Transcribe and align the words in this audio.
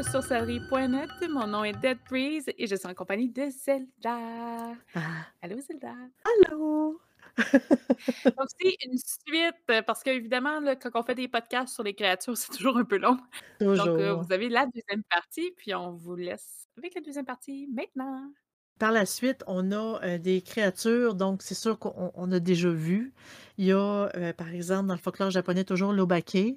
sorcellerie.net. 0.00 1.10
Mon 1.28 1.46
nom 1.46 1.64
est 1.64 1.78
Dead 1.82 1.98
Breeze 2.08 2.46
et 2.56 2.66
je 2.66 2.74
suis 2.74 2.88
en 2.88 2.94
compagnie 2.94 3.28
de 3.28 3.50
Zelda. 3.50 4.74
Ah. 4.94 5.26
Allô, 5.42 5.60
Zelda? 5.60 5.92
Allô! 6.24 6.98
Donc, 7.36 8.48
c'est 8.58 8.76
une 8.86 8.96
suite, 8.96 9.84
parce 9.86 10.02
qu'évidemment, 10.02 10.60
quand 10.80 10.90
on 10.94 11.02
fait 11.02 11.14
des 11.14 11.28
podcasts 11.28 11.74
sur 11.74 11.82
les 11.82 11.94
créatures, 11.94 12.36
c'est 12.36 12.52
toujours 12.56 12.78
un 12.78 12.84
peu 12.84 12.96
long. 12.96 13.18
Donc, 13.60 13.78
euh, 13.78 13.84
Toujours. 13.84 14.22
vous 14.22 14.32
avez 14.32 14.48
la 14.48 14.64
deuxième 14.66 15.02
partie, 15.10 15.52
puis 15.56 15.74
on 15.74 15.92
vous 15.92 16.16
laisse 16.16 16.66
avec 16.78 16.94
la 16.94 17.02
deuxième 17.02 17.26
partie 17.26 17.68
maintenant. 17.74 18.30
Par 18.78 18.92
la 18.92 19.04
suite, 19.04 19.44
on 19.46 19.72
a 19.72 20.00
euh, 20.02 20.18
des 20.18 20.40
créatures, 20.40 21.14
donc 21.14 21.42
c'est 21.42 21.54
sûr 21.54 21.78
qu'on 21.78 22.10
on 22.14 22.32
a 22.32 22.40
déjà 22.40 22.70
vu. 22.70 23.12
Il 23.58 23.66
y 23.66 23.72
a, 23.72 24.08
euh, 24.16 24.32
par 24.32 24.48
exemple, 24.48 24.86
dans 24.86 24.94
le 24.94 25.00
folklore 25.00 25.30
japonais, 25.30 25.64
toujours 25.64 25.92
l'obake. 25.92 26.56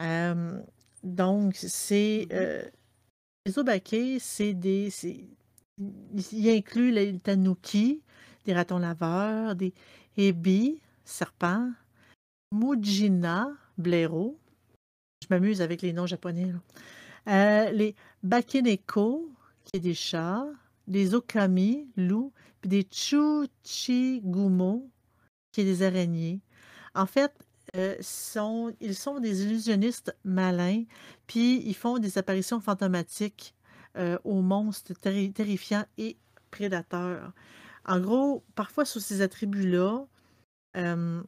Euh, 0.00 0.58
donc, 1.02 1.54
c'est. 1.56 2.26
Mhm. 2.30 2.36
euh, 2.36 2.62
les 3.46 3.58
obake, 3.58 3.96
c'est 4.20 4.54
des. 4.54 4.90
Il 6.32 6.50
inclut 6.50 6.90
les 6.90 7.18
tanuki, 7.18 8.02
des 8.44 8.54
ratons 8.54 8.78
laveurs, 8.78 9.54
des 9.54 9.72
ebi, 10.16 10.80
serpents, 11.04 11.70
mujina, 12.52 13.50
blaireaux. 13.78 14.38
Je 15.22 15.28
m'amuse 15.30 15.62
avec 15.62 15.82
les 15.82 15.92
noms 15.92 16.06
japonais. 16.06 16.52
Euh, 17.28 17.70
les 17.70 17.94
bakeneko, 18.22 19.30
qui 19.64 19.76
est 19.76 19.80
des 19.80 19.94
chats, 19.94 20.46
des 20.86 21.14
okami, 21.14 21.88
loups, 21.96 22.32
puis 22.60 22.68
des 22.68 22.86
chuchigumo, 22.90 24.88
qui 25.52 25.60
est 25.60 25.64
des 25.64 25.82
araignées. 25.82 26.40
En 26.94 27.06
fait, 27.06 27.32
euh, 27.76 27.96
ils 28.80 28.94
sont 28.94 29.20
des 29.20 29.44
illusionnistes 29.44 30.16
malins, 30.24 30.84
puis 31.26 31.62
ils 31.66 31.74
font 31.74 31.98
des 31.98 32.18
apparitions 32.18 32.60
fantomatiques 32.60 33.54
euh, 33.96 34.18
aux 34.24 34.42
monstres 34.42 34.94
terri- 34.94 35.32
terrifiants 35.32 35.84
et 35.96 36.16
prédateurs. 36.50 37.32
En 37.84 38.00
gros, 38.00 38.44
parfois 38.54 38.84
sous 38.84 39.00
ces 39.00 39.22
attributs-là, 39.22 40.06
euh, 40.76 41.22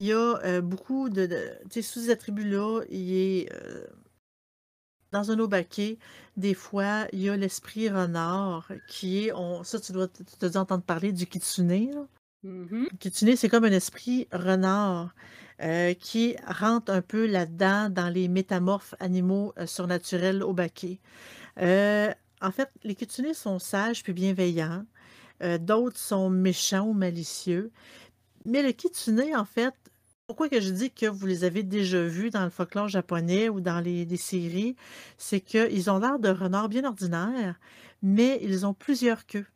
il 0.00 0.06
y 0.08 0.12
a 0.12 0.38
euh, 0.44 0.60
beaucoup 0.60 1.08
de... 1.08 1.26
de- 1.26 1.80
sous 1.82 2.00
ces 2.00 2.10
attributs-là, 2.10 2.82
il 2.90 3.48
euh, 3.52 3.86
dans 5.12 5.30
un 5.30 5.38
obake, 5.38 5.98
des 6.36 6.52
fois, 6.52 7.06
il 7.12 7.20
y 7.22 7.30
a 7.30 7.36
l'esprit 7.36 7.88
renard 7.88 8.70
qui 8.88 9.26
est... 9.26 9.32
On, 9.32 9.64
ça, 9.64 9.80
tu 9.80 9.92
dois 9.92 10.08
dû 10.08 10.56
entendre 10.58 10.84
parler 10.84 11.12
du 11.12 11.26
kitsune. 11.26 12.06
Le 12.42 12.88
kitsune, 12.98 13.34
c'est 13.36 13.48
comme 13.48 13.64
un 13.64 13.72
esprit 13.72 14.28
renard 14.32 15.14
euh, 15.62 15.94
qui 15.94 16.36
rentre 16.46 16.92
un 16.92 17.02
peu 17.02 17.26
là-dedans 17.26 17.88
dans 17.88 18.08
les 18.08 18.28
métamorphes 18.28 18.94
animaux 19.00 19.52
euh, 19.58 19.66
surnaturels 19.66 20.42
obake. 20.42 21.00
Euh, 21.58 22.12
en 22.40 22.50
fait, 22.50 22.70
les 22.84 22.94
kitsune 22.94 23.32
sont 23.34 23.58
sages 23.58 24.02
puis 24.02 24.12
bienveillants. 24.12 24.84
D'autres 25.60 25.98
sont 25.98 26.30
méchants 26.30 26.86
ou 26.86 26.92
malicieux. 26.94 27.70
Mais 28.46 28.62
le 28.62 28.72
kitsune, 28.72 29.22
en 29.34 29.44
fait, 29.44 29.74
pourquoi 30.26 30.48
que 30.48 30.60
je 30.60 30.70
dis 30.70 30.90
que 30.90 31.04
vous 31.04 31.26
les 31.26 31.44
avez 31.44 31.62
déjà 31.62 32.02
vus 32.06 32.30
dans 32.30 32.44
le 32.44 32.50
folklore 32.50 32.88
japonais 32.88 33.50
ou 33.50 33.60
dans 33.60 33.80
les, 33.80 34.06
les 34.06 34.16
séries, 34.16 34.76
c'est 35.18 35.40
qu'ils 35.40 35.90
ont 35.90 35.98
l'air 35.98 36.18
de 36.18 36.30
renards 36.30 36.70
bien 36.70 36.84
ordinaires, 36.84 37.60
mais 38.02 38.38
ils 38.42 38.64
ont 38.64 38.72
plusieurs 38.72 39.26
queues. 39.26 39.46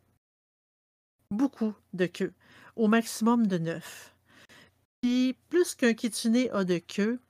Beaucoup 1.30 1.72
de 1.94 2.04
queues. 2.04 2.34
Au 2.76 2.88
maximum 2.88 3.46
de 3.46 3.58
neuf. 3.58 4.14
Puis 5.02 5.36
plus 5.48 5.74
qu'un 5.74 5.94
kitsune 5.94 6.48
a 6.52 6.64
de 6.64 6.78
queue, 6.78 7.20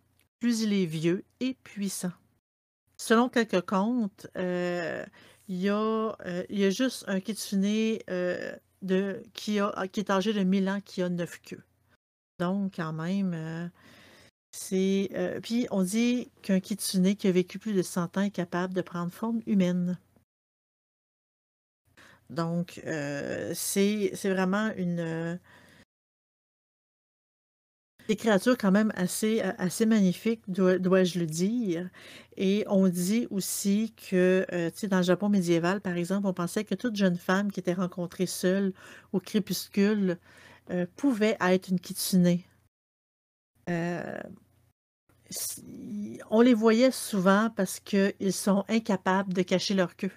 plus 0.41 0.63
il 0.63 0.73
est 0.73 0.87
vieux 0.87 1.25
et 1.41 1.55
puissant. 1.65 2.13
Selon 2.97 3.29
quelques 3.29 3.63
contes, 3.63 4.27
euh, 4.37 5.05
il 5.51 5.57
y, 5.57 5.69
a, 5.69 6.17
euh, 6.27 6.71
juste 6.71 7.05
un 7.09 7.19
kitsune 7.19 7.65
euh, 8.09 9.21
qui, 9.35 9.57
est 9.59 10.11
âgé 10.11 10.33
de 10.33 10.45
1000 10.45 10.69
ans 10.69 10.81
qui 10.81 11.03
a 11.03 11.09
neuf 11.09 11.41
queues. 11.43 11.65
Donc, 12.39 12.77
quand 12.77 12.93
même, 12.93 13.33
euh, 13.35 13.67
c'est. 14.53 15.11
puis, 15.43 15.67
on 15.73 15.83
dit 15.83 16.31
qu'un 16.43 16.61
kitsune 16.61 17.17
qui 17.17 17.27
a 17.27 17.33
vécu 17.33 17.59
plus 17.59 17.73
de 17.73 17.83
100 17.83 18.17
ans 18.17 18.21
est 18.23 18.31
capable 18.31 18.75
de 18.75 18.81
prendre 18.81 19.11
forme 19.11 19.41
humaine. 19.45 19.99
Donc, 22.31 22.81
euh, 22.87 23.53
c'est 23.55 24.13
vraiment 24.25 24.71
une. 24.77 25.01
euh, 25.01 25.37
des 28.09 28.17
créatures 28.17 28.59
quand 28.59 28.73
même 28.73 28.93
assez, 28.97 29.41
euh, 29.43 29.53
assez 29.59 29.87
magnifiques, 29.87 30.43
dois- 30.49 30.79
dois-je 30.79 31.19
le 31.19 31.25
dire. 31.27 31.89
Et 32.37 32.65
on 32.69 32.89
dit 32.89 33.27
aussi 33.31 33.95
que, 34.11 34.45
tu 34.71 34.79
sais, 34.81 34.89
dans 34.89 34.99
le 34.99 35.03
Japon 35.05 35.29
médiéval, 35.29 35.81
par 35.81 35.97
exemple, 35.97 36.27
on 36.27 36.33
pensait 36.35 36.65
que 36.65 36.75
toute 36.75 36.97
jeune 36.97 37.17
femme 37.17 37.51
qui 37.53 37.61
était 37.61 37.73
rencontrée 37.75 38.27
seule 38.27 38.73
au 39.13 39.21
crépuscule 39.21 40.19
pouvait 40.97 41.37
être 41.41 41.69
une 41.69 41.81
kitsune. 41.81 42.39
On 46.31 46.41
les 46.41 46.55
voyait 46.55 46.91
souvent 46.91 47.51
parce 47.55 47.79
qu'ils 47.81 48.33
sont 48.33 48.65
incapables 48.69 49.35
de 49.35 49.43
cacher 49.43 49.75
leur 49.75 49.97
queue. 49.97 50.13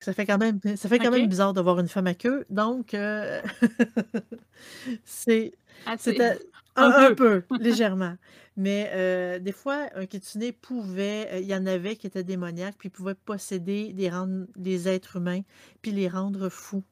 Ça 0.00 0.12
fait 0.12 0.26
quand 0.26 0.38
même, 0.38 0.60
ça 0.76 0.88
fait 0.88 0.98
quand 0.98 1.10
même 1.10 1.26
bizarre 1.28 1.54
de 1.54 1.60
voir 1.60 1.78
une 1.80 1.88
femme 1.88 2.06
à 2.06 2.14
queue. 2.14 2.44
Donc, 2.50 2.92
euh, 2.94 3.40
c'est 5.04 5.52
Assez. 5.86 6.12
c'était 6.12 6.38
Un 6.76 6.90
un, 6.90 7.10
un 7.10 7.14
peu. 7.14 7.44
légèrement. 7.60 8.16
Mais 8.56 8.90
euh, 8.94 9.38
des 9.38 9.52
fois, 9.52 9.86
un 9.94 10.06
kitsune 10.06 10.52
pouvait, 10.52 11.28
euh, 11.32 11.38
il 11.38 11.46
y 11.46 11.54
en 11.54 11.66
avait 11.66 11.94
qui 11.96 12.06
étaient 12.08 12.24
démoniaques, 12.24 12.76
puis 12.78 12.90
pouvait 12.90 13.14
posséder 13.14 13.92
des, 13.92 14.88
êtres 14.88 15.16
humains, 15.16 15.42
puis 15.82 15.92
les 15.92 16.08
rendre 16.08 16.48
fous. 16.48 16.82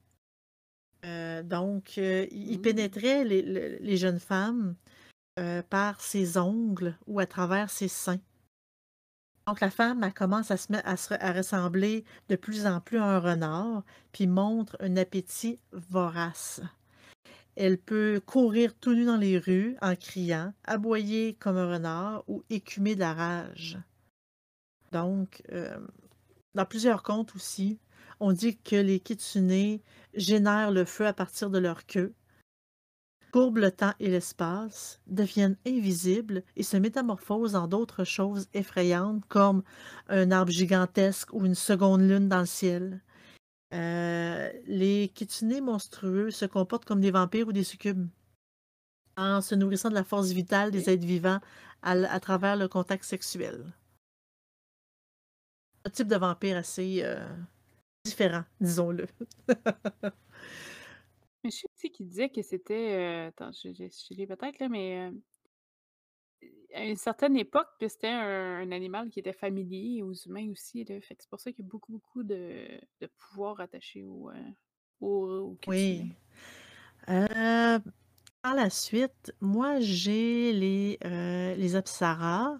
Euh, 1.04 1.42
donc, 1.42 1.94
euh, 1.98 2.26
il 2.30 2.52
il 2.52 2.58
Mm. 2.58 2.62
pénétrait 2.62 3.24
les, 3.24 3.42
le- 3.42 3.78
les 3.80 3.96
jeunes 3.96 4.20
femmes 4.20 4.76
euh, 5.40 5.62
par 5.62 6.00
ses 6.00 6.38
ongles 6.38 6.96
ou 7.08 7.18
à 7.18 7.26
travers 7.26 7.68
ses 7.70 7.88
seins. 7.88 8.20
Donc, 9.46 9.60
la 9.60 9.70
femme, 9.70 10.12
commence 10.14 10.50
à 10.50 10.56
se, 10.56 10.70
mettre- 10.70 10.88
à 10.88 10.96
se- 10.96 11.14
à 11.14 11.32
ressembler 11.32 12.04
de 12.28 12.36
plus 12.36 12.66
en 12.66 12.80
plus 12.80 12.98
à 12.98 13.04
un 13.04 13.18
renard, 13.18 13.82
puis 14.12 14.26
montre 14.26 14.76
un 14.80 14.96
appétit 14.96 15.58
vorace. 15.72 16.60
Elle 17.56 17.76
peut 17.76 18.20
courir 18.24 18.74
tout 18.74 18.94
nu 18.94 19.04
dans 19.04 19.16
les 19.16 19.38
rues 19.38 19.76
en 19.82 19.94
criant, 19.96 20.54
aboyer 20.64 21.34
comme 21.34 21.56
un 21.56 21.70
renard 21.70 22.24
ou 22.28 22.44
écumer 22.50 22.94
de 22.94 23.00
la 23.00 23.14
rage. 23.14 23.78
Donc, 24.92 25.42
euh, 25.52 25.78
dans 26.54 26.64
plusieurs 26.64 27.02
contes 27.02 27.34
aussi, 27.34 27.78
on 28.20 28.32
dit 28.32 28.56
que 28.58 28.76
les 28.76 29.00
kitsune 29.00 29.80
génèrent 30.14 30.70
le 30.70 30.84
feu 30.84 31.06
à 31.06 31.12
partir 31.12 31.50
de 31.50 31.58
leur 31.58 31.86
queue, 31.86 32.14
courbent 33.32 33.58
le 33.58 33.72
temps 33.72 33.94
et 33.98 34.08
l'espace, 34.08 35.00
deviennent 35.06 35.56
invisibles 35.66 36.44
et 36.54 36.62
se 36.62 36.76
métamorphosent 36.76 37.56
en 37.56 37.66
d'autres 37.66 38.04
choses 38.04 38.46
effrayantes 38.54 39.24
comme 39.28 39.62
un 40.08 40.30
arbre 40.30 40.52
gigantesque 40.52 41.32
ou 41.32 41.44
une 41.44 41.54
seconde 41.54 42.02
lune 42.02 42.28
dans 42.28 42.40
le 42.40 42.46
ciel. 42.46 43.00
Euh, 43.74 44.52
les 44.66 45.10
kitsune 45.14 45.62
monstrueux 45.62 46.30
se 46.30 46.44
comportent 46.44 46.84
comme 46.84 47.00
des 47.00 47.10
vampires 47.10 47.48
ou 47.48 47.52
des 47.52 47.64
succubes 47.64 48.06
en 49.16 49.40
se 49.40 49.54
nourrissant 49.54 49.88
de 49.88 49.94
la 49.94 50.04
force 50.04 50.30
vitale 50.30 50.70
des 50.70 50.90
êtres 50.90 51.06
vivants 51.06 51.40
à 51.82 52.20
travers 52.20 52.56
le 52.56 52.68
contact 52.68 53.02
sexuel. 53.02 53.64
Un 55.84 55.90
type 55.90 56.06
de 56.06 56.16
vampire 56.16 56.58
assez 56.58 57.00
euh, 57.02 57.26
différent, 58.04 58.44
disons-le. 58.60 59.06
Mais 61.44 61.50
je 61.50 61.66
sais 61.74 61.90
qu'il 61.90 62.06
disait 62.06 62.28
que 62.28 62.42
c'était. 62.42 62.94
euh, 62.94 63.28
attends, 63.28 63.50
je, 63.52 64.14
l'ai 64.14 64.26
peut-être 64.26 64.58
là, 64.60 64.68
mais 64.68 65.10
euh, 66.42 66.48
à 66.74 66.84
une 66.84 66.96
certaine 66.96 67.36
époque, 67.36 67.68
que 67.80 67.88
c'était 67.88 68.08
un, 68.08 68.70
animal 68.70 69.10
qui 69.10 69.18
était 69.18 69.32
familier 69.32 70.02
aux 70.02 70.14
humains 70.14 70.50
aussi. 70.50 70.84
C'est 70.86 71.28
pour 71.28 71.40
ça 71.40 71.50
qu'il 71.52 71.64
y 71.64 71.68
a 71.68 71.70
beaucoup, 71.70 71.92
beaucoup 71.92 72.22
de, 72.22 72.68
de 73.00 73.06
pouvoir 73.18 73.60
attaché 73.60 74.04
au, 74.04 74.30
euh. 74.30 75.54
Oui. 75.66 76.12
Par 77.06 78.54
la 78.54 78.70
suite, 78.70 79.34
moi, 79.40 79.80
j'ai 79.80 80.52
les, 80.52 80.98
les 81.02 81.76
apsaras 81.76 82.56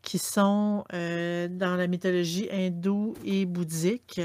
qui 0.00 0.18
sont 0.18 0.84
dans 0.92 1.76
la 1.76 1.86
mythologie 1.88 2.48
hindoue 2.52 3.14
et 3.24 3.46
bouddhique. 3.46 4.20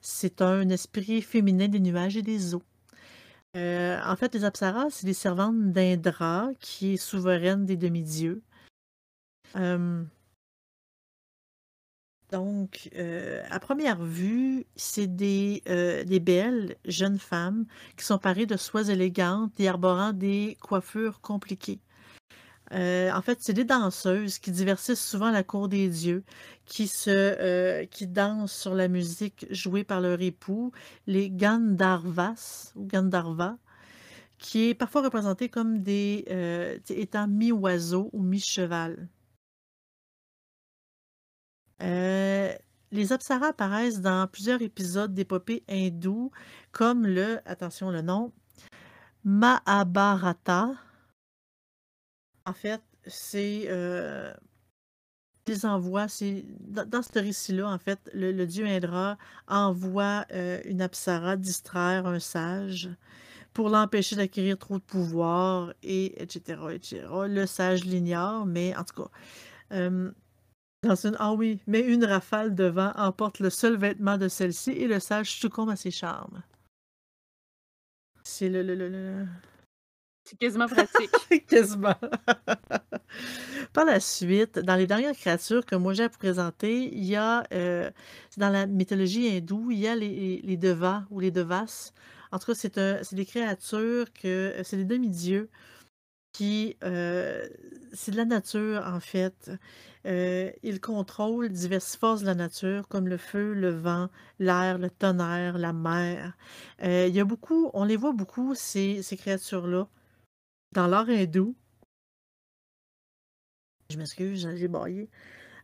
C'est 0.00 0.40
un 0.40 0.70
esprit 0.70 1.20
féminin 1.20 1.68
des 1.68 1.80
nuages 1.80 2.16
et 2.16 2.22
des 2.22 2.54
eaux. 2.54 2.62
Euh, 3.56 4.00
en 4.04 4.16
fait, 4.16 4.34
les 4.34 4.44
apsaras, 4.44 4.90
c'est 4.90 5.06
les 5.06 5.14
servantes 5.14 5.72
d'Indra, 5.72 6.50
qui 6.60 6.94
est 6.94 6.96
souveraine 6.96 7.66
des 7.66 7.76
demi-dieux. 7.76 8.42
Donc, 12.34 12.90
euh, 12.96 13.42
à 13.50 13.60
première 13.60 14.02
vue, 14.02 14.66
c'est 14.74 15.06
des, 15.06 15.62
euh, 15.68 16.02
des 16.04 16.18
belles 16.20 16.76
jeunes 16.84 17.18
femmes 17.18 17.64
qui 17.96 18.04
sont 18.04 18.18
parées 18.18 18.46
de 18.46 18.56
soies 18.56 18.88
élégantes 18.88 19.52
et 19.60 19.68
arborant 19.68 20.12
des 20.12 20.56
coiffures 20.60 21.20
compliquées. 21.20 21.80
Heu, 22.72 23.10
en 23.12 23.22
fait, 23.22 23.38
c'est 23.40 23.52
des 23.52 23.64
danseuses 23.64 24.38
qui 24.38 24.50
divertissent 24.50 25.04
souvent 25.04 25.30
la 25.30 25.42
cour 25.44 25.68
des 25.68 25.88
dieux, 25.88 26.24
qui 26.66 26.88
se 26.88 27.10
heu, 27.82 27.86
qui 27.86 28.06
dansent 28.06 28.52
sur 28.52 28.74
la 28.74 28.88
musique 28.88 29.46
jouée 29.50 29.84
par 29.84 30.00
leur 30.00 30.20
époux, 30.20 30.72
les 31.06 31.30
Gandharvas 31.30 32.72
ou 32.76 32.86
Gandharvas, 32.86 33.56
qui 34.38 34.70
est 34.70 34.74
parfois 34.74 35.02
représenté 35.02 35.48
comme 35.50 35.80
des, 35.82 36.24
sais, 36.86 36.98
étant 37.00 37.28
mi-oiseau 37.28 38.10
ou 38.12 38.22
mi-cheval. 38.22 39.08
Les 42.90 43.12
apsaras 43.12 43.48
apparaissent 43.48 44.00
dans 44.00 44.26
plusieurs 44.26 44.62
épisodes 44.62 45.12
d'épopées 45.12 45.64
hindoues 45.68 46.30
comme 46.72 47.06
le 47.06 47.40
attention 47.44 47.90
le 47.90 48.00
nom, 48.02 48.32
Mahabharata. 49.24 50.72
En 52.46 52.52
fait, 52.52 52.80
c'est, 53.06 53.66
heu, 53.70 54.32
ils 55.46 55.66
envoient 55.66 56.08
c'est 56.08 56.44
dans 56.60 57.02
ce 57.02 57.18
récit-là, 57.18 57.68
en 57.68 57.78
fait, 57.78 57.98
le 58.14 58.44
dieu 58.46 58.66
Indra 58.66 59.18
envoie, 59.48 60.24
heu, 60.32 60.60
une 60.66 60.80
apsara 60.82 61.36
distraire 61.36 62.06
un 62.06 62.18
sage 62.18 62.88
pour 63.54 63.70
l'empêcher 63.70 64.16
d'acquérir 64.16 64.58
trop 64.58 64.78
de 64.78 64.84
pouvoir 64.84 65.74
et 65.82 66.22
et 66.22 66.26
cetera 66.30 66.74
et 66.74 66.80
cetera. 66.82 67.28
Le 67.28 67.46
sage 67.46 67.84
l'ignore, 67.84 68.46
mais 68.46 68.76
en 68.76 68.84
tout 68.84 69.04
cas, 69.04 69.10
hem, 69.70 70.14
dans 70.84 70.96
une 70.96 71.16
ah 71.20 71.32
oui, 71.34 71.60
mais 71.66 71.80
une 71.80 72.04
rafale 72.04 72.54
de 72.54 72.64
vent 72.66 72.92
emporte 72.96 73.40
le 73.40 73.50
seul 73.50 73.76
vêtement 73.78 74.18
de 74.18 74.28
celle-ci 74.28 74.72
et 74.72 74.88
le 74.88 75.00
sage 75.00 75.30
succombe 75.32 75.70
à 75.70 75.76
ses 75.76 75.90
charmes. 75.92 76.42
C'est 78.24 78.48
le 78.48 78.62
le 78.62 78.74
le 78.74 78.88
le 78.88 79.26
C'est 80.24 80.38
quasiment 80.38 80.66
pratique. 80.68 81.10
quasiment. 81.46 81.94
Par 83.72 83.84
la 83.84 84.00
suite, 84.00 84.58
dans 84.58 84.76
les 84.76 84.86
dernières 84.86 85.14
créatures 85.14 85.66
que 85.66 85.76
moi 85.76 85.92
j'ai 85.92 86.04
à 86.04 86.08
présenter, 86.08 86.88
il 86.94 87.04
y 87.04 87.16
a, 87.16 87.44
c'est 87.50 88.38
dans 88.38 88.48
la 88.50 88.66
mythologie 88.66 89.28
hindoue, 89.28 89.70
il 89.70 89.78
y 89.80 89.88
a 89.88 89.94
les 89.96 90.56
devas 90.56 91.04
ou 91.10 91.20
les 91.20 91.30
devas. 91.30 91.92
En 92.32 92.38
tout 92.38 92.46
cas, 92.46 92.54
c'est 92.54 93.14
des 93.14 93.26
créatures 93.26 94.12
que 94.12 94.54
c'est 94.64 94.76
des 94.76 94.84
demi-dieux 94.84 95.50
qui, 96.32 96.76
heu, 96.84 97.42
c'est 97.92 98.10
de 98.12 98.16
la 98.16 98.24
nature 98.24 98.82
en 98.86 99.00
fait. 99.00 99.50
Ils 100.04 100.80
contrôlent 100.80 101.48
diverses 101.50 101.96
forces 101.96 102.22
de 102.22 102.26
la 102.26 102.34
nature 102.34 102.88
comme 102.88 103.08
le 103.08 103.18
feu, 103.18 103.52
le 103.54 103.70
vent, 103.70 104.08
l'air, 104.38 104.78
le 104.78 104.90
tonnerre, 104.90 105.58
la 105.58 105.72
mer. 105.72 106.34
Il 106.82 107.14
y 107.14 107.20
a 107.20 107.24
beaucoup 107.24 107.70
on 107.74 107.84
les 107.84 107.96
voit 107.96 108.12
beaucoup 108.12 108.54
ces 108.54 109.02
ces 109.02 109.16
créatures-là 109.16 109.88
dans 110.74 110.86
l'art 110.88 111.08
hindou. 111.08 111.54
Je 113.90 113.98
m'excuse, 113.98 114.48
j'ai 114.56 114.68
bâillé. 114.68 115.10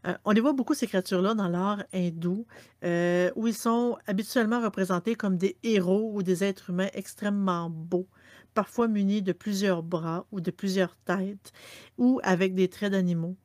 Heu, 0.07 0.17
on 0.25 0.33
les 0.33 0.41
voit 0.43 0.53
beaucoup 0.55 0.75
ces 0.75 0.87
créatures-là 0.89 1.35
dans 1.35 1.49
l'art 1.49 1.85
hindou, 1.95 2.47
heu, 2.85 3.33
où 3.37 3.47
ils 3.49 3.55
sont 3.55 3.99
habituellement 4.07 4.63
représentés 4.63 5.17
comme 5.17 5.39
des 5.39 5.59
héros 5.63 6.13
ou 6.15 6.23
des 6.23 6.45
êtres 6.45 6.71
humains 6.71 6.91
extrêmement 6.95 7.71
beaux, 7.71 8.09
parfois 8.55 8.89
munis 8.89 9.23
de 9.23 9.33
plusieurs 9.33 9.83
bras 9.83 10.27
ou 10.33 10.41
de 10.41 10.51
plusieurs 10.53 10.97
têtes 10.99 11.53
ou 11.99 12.21
avec 12.25 12.55
des 12.55 12.69
traits 12.69 12.93
d'animaux. 12.93 13.37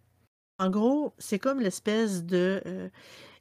En 0.59 0.69
gros, 0.71 1.13
c'est 1.19 1.39
comme 1.39 1.61
l'espèce 1.61 2.25
de, 2.25 2.61
heu, 2.65 2.91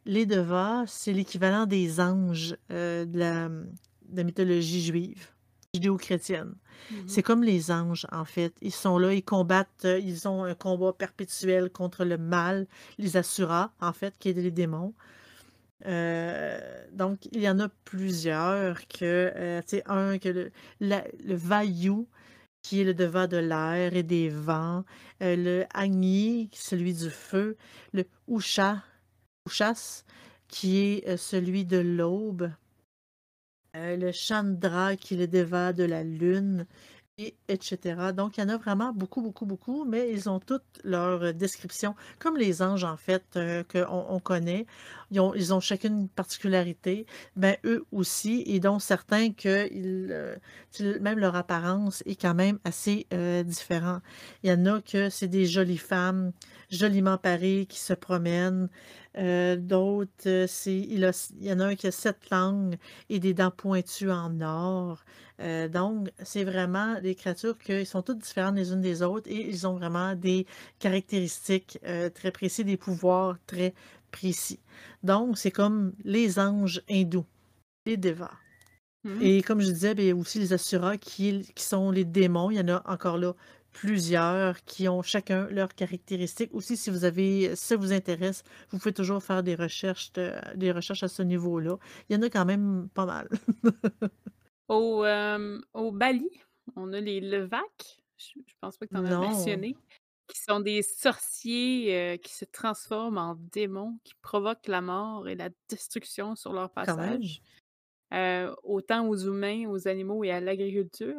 les 0.07 0.27
devas, 0.27 0.87
c'est 0.89 1.13
l'équivalent 1.15 1.67
des 1.67 2.01
anges, 2.01 2.55
mmh, 2.71 2.75
de 2.75 3.19
la 4.15 4.25
mythologie 4.25 4.83
juive, 4.83 5.29
judéo-chrétienne. 5.75 6.55
Mmh 6.91 6.95
C'est 7.07 7.23
comme 7.23 7.43
les 7.43 7.71
anges, 7.71 8.07
en 8.13 8.25
fait. 8.25 8.55
Ils 8.63 8.73
sont 8.73 8.99
là, 8.99 9.13
ils 9.13 9.25
combattent, 9.25 9.85
heu, 9.85 10.01
ils 10.01 10.29
ont 10.29 10.45
un 10.45 10.55
combat 10.55 10.93
perpétuel 10.93 11.71
contre 11.71 12.05
le 12.05 12.19
mal, 12.19 12.67
les 12.99 13.17
asuras, 13.17 13.71
en 13.81 13.93
fait, 13.93 14.15
qui 14.19 14.29
est 14.31 14.33
les 14.35 14.51
démons. 14.51 14.95
Heu, 15.87 16.59
donc 16.93 17.27
il 17.33 17.41
y 17.41 17.49
en 17.49 17.59
a 17.59 17.69
plusieurs 17.85 18.87
que, 18.89 19.61
tu 19.63 19.69
sais, 19.69 19.83
un 19.87 20.19
que 20.19 20.29
le 20.29 20.51
la 20.81 21.05
le 21.25 21.35
Vayu, 21.35 22.07
qui 22.63 22.81
est 22.81 22.85
le 22.85 22.95
devant 22.95 23.27
de 23.27 23.37
l'air 23.37 23.95
et 23.95 24.03
des 24.03 24.31
vents, 24.31 24.85
heu, 25.23 25.37
le 25.37 25.65
Agni, 25.75 26.49
celui 26.53 26.95
du 26.95 27.11
feu, 27.11 27.57
le 27.93 28.05
Usha 28.29 28.83
Ushas, 29.47 30.05
qui 30.49 30.79
est, 30.79 31.17
celui 31.17 31.65
de 31.65 31.79
l'aube. 31.79 32.51
Heu, 33.75 33.97
le 33.97 34.13
Chandra 34.13 34.97
qui 34.97 35.17
le 35.17 35.27
déva 35.27 35.73
de 35.73 35.85
la 35.85 36.03
lune 36.05 36.67
et 37.19 37.37
et 37.49 37.59
cetera. 37.63 38.13
Donc 38.13 38.37
il 38.39 38.41
y 38.41 38.45
en 38.45 38.49
a 38.49 38.57
vraiment 38.57 38.93
beaucoup, 38.93 39.23
beaucoup, 39.23 39.47
beaucoup, 39.47 39.85
mais 39.85 40.11
ils 40.13 40.29
ont 40.29 40.41
toutes 40.41 40.65
leur, 40.85 41.23
heu, 41.25 41.33
description, 41.33 41.95
comme 42.19 42.37
les 42.37 42.61
anges 42.63 42.83
en 42.85 42.97
fait, 42.97 43.25
heu, 43.37 43.65
qu'on 43.71 44.07
on 44.09 44.19
connaît. 44.21 44.67
Ils 45.13 45.21
ont 45.55 45.61
chacune 45.61 45.99
une 46.03 46.09
particularité, 46.09 47.07
ben, 47.37 47.57
eux 47.65 47.85
aussi 47.93 48.43
et 48.47 48.59
dont 48.61 48.79
certains 48.81 49.31
sais, 50.79 50.99
même 51.01 51.19
leur 51.21 51.37
apparence 51.37 52.03
est 52.07 52.21
quand 52.21 52.35
même 52.35 52.59
assez, 52.65 53.07
heu, 53.13 53.45
différent. 53.45 54.01
Il 54.43 54.51
y 54.51 54.53
en 54.53 54.67
a 54.67 54.81
que 54.83 55.09
c'est 55.11 55.29
des 55.29 55.47
jolies 55.47 55.79
femmes, 55.79 56.33
joliment 56.71 57.17
parées 57.19 57.67
qui 57.69 57.79
se 57.79 57.93
promènent, 57.95 58.69
heu, 59.19 59.57
d'autres, 59.57 60.47
c'est 60.49 60.77
il 60.79 60.99
y 61.41 61.53
en 61.53 61.61
a 61.61 61.67
un 61.67 61.75
qui 61.77 61.87
a 61.87 61.93
7 61.93 62.31
langues 62.31 62.77
et 63.09 63.19
des 63.21 63.35
dents 63.35 63.51
pointues 63.51 64.11
en 64.11 64.41
or. 64.41 65.05
Heu, 65.41 65.69
donc 65.69 66.09
c'est 66.23 66.45
vraiment 66.45 67.01
des 67.01 67.15
créatures 67.15 67.59
qui 67.59 67.85
sont 67.87 68.03
toutes 68.03 68.19
différentes 68.19 68.57
les 68.57 68.73
unes 68.73 68.81
des 68.81 69.03
autres 69.03 69.29
et 69.31 69.49
ils 69.49 69.67
ont 69.67 69.75
vraiment 69.75 70.15
des 70.15 70.47
caractéristiques, 70.79 71.79
très 72.15 72.31
précis, 72.33 72.65
des 72.65 72.77
pouvoirs 72.77 73.37
très 73.47 73.75
précis. 74.11 74.61
Donc 75.03 75.39
c'est 75.39 75.51
comme 75.51 75.95
les 76.05 76.39
anges 76.39 76.83
hindous, 76.91 77.27
les 77.87 77.97
dévas 77.97 78.33
Mmh. 79.05 79.25
et 79.25 79.43
comme 79.43 79.61
je 79.61 79.71
disais, 79.71 79.95
beh, 79.95 80.05
il 80.05 80.09
y 80.09 80.11
a 80.11 80.17
aussi 80.17 80.39
les 80.41 80.53
asuras 80.53 80.97
qui 80.97 81.43
qui 81.55 81.63
sont 81.65 81.91
les 81.91 82.05
démons. 82.05 82.51
Il 82.51 82.57
y 82.57 82.61
en 82.61 82.69
a 82.69 82.83
encore 82.91 83.17
là 83.19 83.35
plusieurs 83.75 84.65
qui 84.65 84.89
ont 84.89 85.03
chacun 85.03 85.49
leurs 85.51 85.75
caractéristiques. 85.75 86.51
Aussi, 86.55 86.77
si 86.79 86.91
vous 86.91 87.05
avez 87.05 87.57
si 87.57 87.67
ça 87.69 87.77
vous 87.77 87.93
intéresse, 87.93 88.43
vous 88.71 88.79
pouvez 88.79 88.95
toujours 88.95 89.23
faire 89.23 89.43
des 89.43 89.55
recherches 89.57 90.13
de 90.15 90.33
des 90.57 90.73
recherches 90.73 91.03
à 91.03 91.09
ce 91.09 91.23
niveau-là. 91.23 91.77
Il 92.09 92.17
y 92.17 92.19
en 92.19 92.23
a 92.23 92.31
quand 92.31 92.47
même 92.47 92.89
pas 92.95 93.07
mal. 93.07 93.29
Au, 94.69 95.05
hem, 95.05 95.63
au 95.75 95.93
Bali, 95.93 96.29
on 96.77 96.93
a 96.95 97.01
les 97.01 97.21
Levaque, 97.21 98.03
je 98.17 98.41
je 98.47 98.55
pense 98.61 98.79
pas 98.79 98.87
que 98.87 98.93
tu 98.93 98.99
en 98.99 99.05
as 99.05 99.15
mentionné, 99.15 99.79
qui 100.27 100.39
sont 100.41 100.61
des 100.61 100.83
sorciers, 100.83 102.15
heu, 102.15 102.17
qui 102.17 102.33
se 102.35 102.47
transforment 102.47 103.19
en 103.19 103.35
démons, 103.37 103.99
qui 104.05 104.15
provoquent 104.23 104.69
la 104.69 104.81
mort 104.81 105.29
et 105.29 105.35
la 105.37 105.51
destruction 105.69 106.35
sur 106.37 106.53
leur 106.55 106.73
passage, 106.73 107.43
heu, 108.15 108.55
autant 108.65 109.09
aux 109.09 109.17
humains, 109.19 109.69
aux 109.69 109.89
animaux 109.89 110.25
et 110.25 110.31
à 110.33 110.41
l'agriculture. 110.41 111.19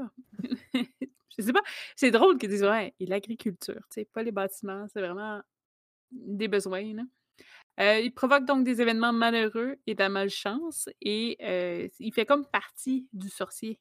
Je 1.38 1.44
sais 1.44 1.54
pas, 1.54 1.64
c'est 1.96 2.12
drôle 2.12 2.38
qu'ils 2.38 2.50
disent: 2.50 2.64
«Ouais 2.64 2.94
l'agriculture», 3.00 3.76
tu 3.92 4.02
sais, 4.02 4.06
pas 4.14 4.24
les 4.24 4.32
bâtiments, 4.32 4.88
c'est 4.94 5.02
vraiment 5.02 5.42
des 6.12 6.48
besoins. 6.50 6.84
Heu, 7.80 8.02
il 8.04 8.14
provoque 8.14 8.46
donc 8.46 8.66
des 8.66 8.82
événements 8.82 9.14
malheureux 9.14 9.78
et 9.88 9.96
de 9.96 10.00
la 10.02 10.10
malchance 10.10 10.90
et 11.02 11.38
heu, 11.44 11.90
il 12.00 12.14
fait 12.14 12.26
comme 12.26 12.46
partie 12.48 13.08
du 13.14 13.30
sorcier. 13.30 13.80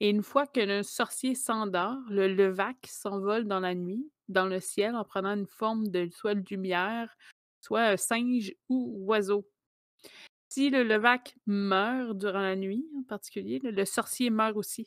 Et 0.00 0.10
une 0.10 0.22
fois 0.22 0.46
que 0.46 0.60
le 0.60 0.82
sorcier 0.82 1.34
s'endort, 1.34 1.98
le 2.10 2.28
levaque 2.28 2.86
s'envole 2.88 3.46
dans 3.46 3.60
la 3.60 3.74
nuit, 3.74 4.10
dans 4.28 4.46
le 4.46 4.60
ciel, 4.60 4.94
en 4.96 5.04
prenant 5.04 5.34
une 5.36 5.46
forme 5.46 5.88
de 5.88 6.08
soit 6.12 6.34
lumière, 6.34 7.16
soit, 7.62 7.94
heu, 7.94 7.96
singe 7.96 8.52
ou 8.68 9.04
oiseau. 9.06 9.46
Si 10.48 10.70
le 10.70 10.84
levaque 10.84 11.34
meurt 11.46 12.16
durant 12.16 12.42
la 12.42 12.54
nuit, 12.56 12.86
en 12.98 13.02
particulier, 13.02 13.58
le 13.62 13.84
sorcier 13.84 14.30
meurt 14.30 14.56
aussi. 14.56 14.86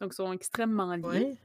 Donc 0.00 0.12
ils 0.12 0.16
sont 0.16 0.32
extrêmement 0.32 0.94
liés 0.96 1.38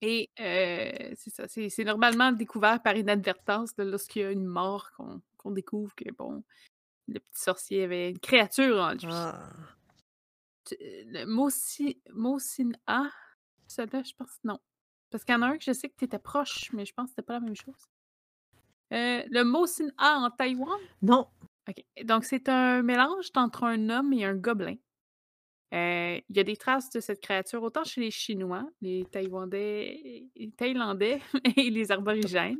et 0.00 0.30
heu, 0.40 1.14
c'est 1.16 1.30
ça, 1.30 1.46
c'est 1.48 1.84
normalement 1.84 2.32
découvert 2.32 2.82
par 2.82 2.96
inadvertance, 2.96 3.72
lorsqu'il 3.78 4.22
y 4.22 4.24
a 4.24 4.32
une 4.32 4.46
mort 4.46 4.90
qu'on 5.38 5.50
découvre 5.52 5.94
que, 5.94 6.10
bon, 6.12 6.42
le 7.08 7.20
petit 7.20 7.42
sorcier 7.42 7.84
avait 7.84 8.10
une 8.10 8.20
créature 8.20 8.78
en 8.78 8.94
lui. 8.94 9.08
Ah, 9.08 9.76
Tu 10.64 10.76
le 10.80 11.24
Mosi 11.24 12.02
Mosin-A, 12.10 13.10
celui-là, 13.68 14.02
je 14.02 14.12
pense 14.14 14.38
non. 14.44 14.58
Parce 15.10 15.24
qu'il 15.24 15.34
y 15.34 15.38
en 15.38 15.42
a 15.42 15.46
un 15.48 15.58
que 15.58 15.64
je 15.64 15.72
sais 15.72 15.88
que 15.88 15.96
tu 15.96 16.04
étais 16.04 16.18
proche, 16.18 16.72
mais 16.72 16.84
je 16.84 16.92
pense 16.94 17.06
que 17.06 17.10
c'était 17.10 17.22
pas 17.26 17.34
la 17.34 17.40
même 17.40 17.56
chose. 17.56 17.86
Heu, 18.92 19.24
le 19.30 19.42
Mosin-A 19.44 20.18
en 20.18 20.30
Taïwan? 20.30 20.78
non, 21.00 21.26
OK. 21.68 21.84
Donc 22.04 22.24
c'est 22.24 22.48
un 22.48 22.82
mélange 22.82 23.30
entre 23.36 23.64
un 23.64 23.88
homme 23.90 24.12
et 24.12 24.24
un 24.24 24.34
gobelin. 24.34 24.76
Heu, 25.72 26.20
il 26.28 26.36
y 26.36 26.40
a 26.40 26.44
des 26.44 26.56
traces 26.56 26.90
de 26.90 27.00
cette 27.00 27.20
créature 27.20 27.62
autant 27.62 27.84
chez 27.84 28.00
les 28.02 28.10
Chinois, 28.10 28.68
les 28.82 29.04
Taïwanais 29.10 30.28
les 30.36 30.50
Thaïlandais 30.52 31.20
et 31.56 31.70
les 31.70 31.92
Aborigènes. 31.92 32.58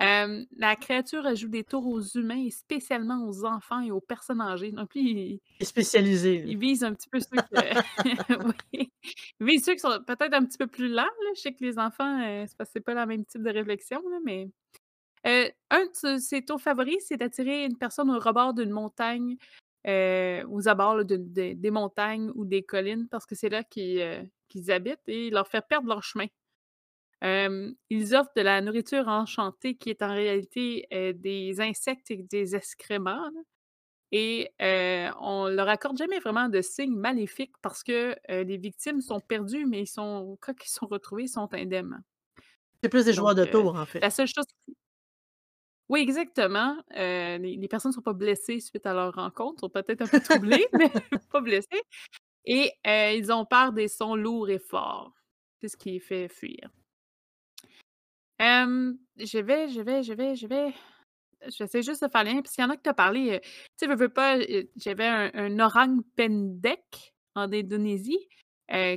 Hem, 0.00 0.46
la 0.56 0.76
créature 0.76 1.26
ajoute 1.26 1.50
des 1.52 1.64
tours 1.64 1.86
aux 1.88 2.02
humains 2.02 2.44
et 2.46 2.50
spécialement 2.50 3.26
aux 3.28 3.44
enfants 3.46 3.80
et 3.82 3.90
aux 3.92 4.00
personnes 4.00 4.40
âgées. 4.42 4.72
Donc 4.72 4.94
lui, 4.94 5.10
il 5.10 5.40
Il 5.60 5.62
est 5.62 5.66
spécialisé, 5.66 6.42
il 6.42 6.56
là. 6.56 6.58
vise 6.58 6.84
un 6.84 6.94
petit 6.94 7.08
peu 7.10 7.20
ceux 7.20 7.42
que 7.42 7.56
oui, 8.74 8.92
il 9.40 9.46
vise 9.46 9.64
ceux 9.64 9.74
qui 9.74 9.80
sont 9.80 10.02
peut-être 10.06 10.32
un 10.34 10.44
petit 10.44 10.56
peu 10.58 10.66
plus 10.66 10.88
lents, 10.88 11.02
là. 11.04 11.30
Je 11.36 11.40
sais 11.40 11.52
que 11.54 11.62
les 11.64 11.78
enfants, 11.78 12.20
heu, 12.22 12.44
c'est 12.64 12.80
pas 12.80 12.94
la 12.94 13.06
même 13.06 13.24
type 13.26 13.42
de 13.42 13.50
réflexion, 13.50 14.00
là, 14.08 14.18
mais 14.24 14.48
heu, 15.26 15.50
un 15.70 15.86
de 15.86 16.18
ses 16.18 16.44
tours 16.44 16.60
favoris, 16.62 17.04
c'est 17.08 17.18
d'attirer 17.18 17.64
une 17.66 17.78
personne 17.78 18.10
au 18.10 18.18
rebord 18.20 18.54
d'une 18.54 18.70
montagne, 18.70 19.36
heu, 19.88 20.44
aux 20.48 20.68
abords, 20.68 20.96
là, 20.96 21.04
de 21.04 21.16
des 21.16 21.54
des 21.54 21.70
montagnes 21.70 22.30
ou 22.34 22.44
des 22.44 22.62
collines 22.64 23.08
parce 23.10 23.26
que 23.26 23.34
c'est 23.34 23.48
là 23.50 23.64
qu'ils, 23.64 24.30
qu'ils 24.48 24.70
habitent 24.72 25.08
et 25.08 25.30
leur 25.30 25.48
faire 25.48 25.66
perdre 25.66 25.88
leur 25.88 26.02
chemin. 26.02 26.26
Hem, 27.22 27.74
ils 27.90 28.14
offrent 28.16 28.32
de 28.36 28.42
la 28.42 28.60
nourriture 28.62 29.08
enchantée 29.08 29.76
qui 29.76 29.90
est 29.90 30.02
en 30.02 30.14
réalité, 30.14 30.86
heu, 30.94 31.14
des 31.14 31.60
insectes 31.62 32.10
et 32.12 32.18
des 32.30 32.56
excréments, 32.56 33.24
là 33.30 33.42
et 34.12 34.52
on 35.20 35.48
leur 35.48 35.68
accorde 35.68 35.98
jamais 35.98 36.20
vraiment 36.20 36.48
de 36.48 36.62
signes 36.62 36.96
maléfiques 36.96 37.54
parce 37.62 37.82
que, 37.84 38.16
les 38.28 38.58
victimes 38.58 39.00
sont 39.02 39.20
perdues, 39.20 39.66
mais 39.66 39.82
ils 39.82 39.86
sont 39.88 40.38
quand 40.40 40.54
ils 40.64 40.68
sont 40.70 40.86
retrouvés, 40.88 41.24
ils 41.24 41.28
sont 41.28 41.48
indemnes. 41.54 42.02
C'est 42.82 42.88
plus 42.88 43.04
des 43.04 43.12
Donc 43.12 43.14
joueurs 43.14 43.34
de 43.34 43.44
heu, 43.44 43.46
tours, 43.46 43.74
en 43.76 43.84
fait. 43.86 44.02
la 44.02 44.10
seule 44.10 44.26
chose 44.26 44.46
oui, 45.90 46.00
exactement, 46.00 46.76
les 46.96 47.68
personnes 47.68 47.92
sont 47.92 48.00
pas 48.00 48.14
blessées 48.14 48.60
suite 48.60 48.86
à 48.86 48.94
leur 48.94 49.12
rencontre, 49.14 49.60
sont 49.60 49.68
peut-être 49.68 50.02
un 50.02 50.06
peu 50.06 50.20
troublées, 50.20 50.66
mais 50.72 50.90
pas 51.30 51.42
blessées 51.42 51.82
et 52.44 52.72
ils 52.84 53.32
ont 53.32 53.44
peur 53.44 53.72
des 53.72 53.88
sons 53.88 54.14
lourds 54.14 54.50
et 54.50 54.58
forts. 54.58 55.14
C'est 55.60 55.68
ce 55.68 55.76
qui 55.76 55.96
les 55.96 56.00
fait 56.00 56.28
fuir. 56.28 56.70
Hem, 58.38 58.98
je 59.18 59.38
vais 59.38 59.68
je 59.68 59.82
vais 59.82 60.02
je 60.02 60.14
vais 60.14 60.34
je 60.34 60.46
vais 60.46 60.72
j'essaie 61.48 61.82
juste 61.82 62.02
de 62.02 62.08
faire 62.08 62.24
lien 62.24 62.40
qu'il 62.54 62.64
y 62.64 62.66
en 62.66 62.70
a 62.70 62.76
que 62.76 62.82
tu 62.82 62.94
parlé, 62.94 63.40
tu 63.42 63.50
sais, 63.76 63.86
veux, 63.86 63.96
veux 63.96 64.08
pas, 64.08 64.38
j'avais 64.76 65.06
un 65.06 65.58
orang 65.60 66.02
pendek 66.16 67.14
en 67.34 67.52
Indonésie, 67.52 68.28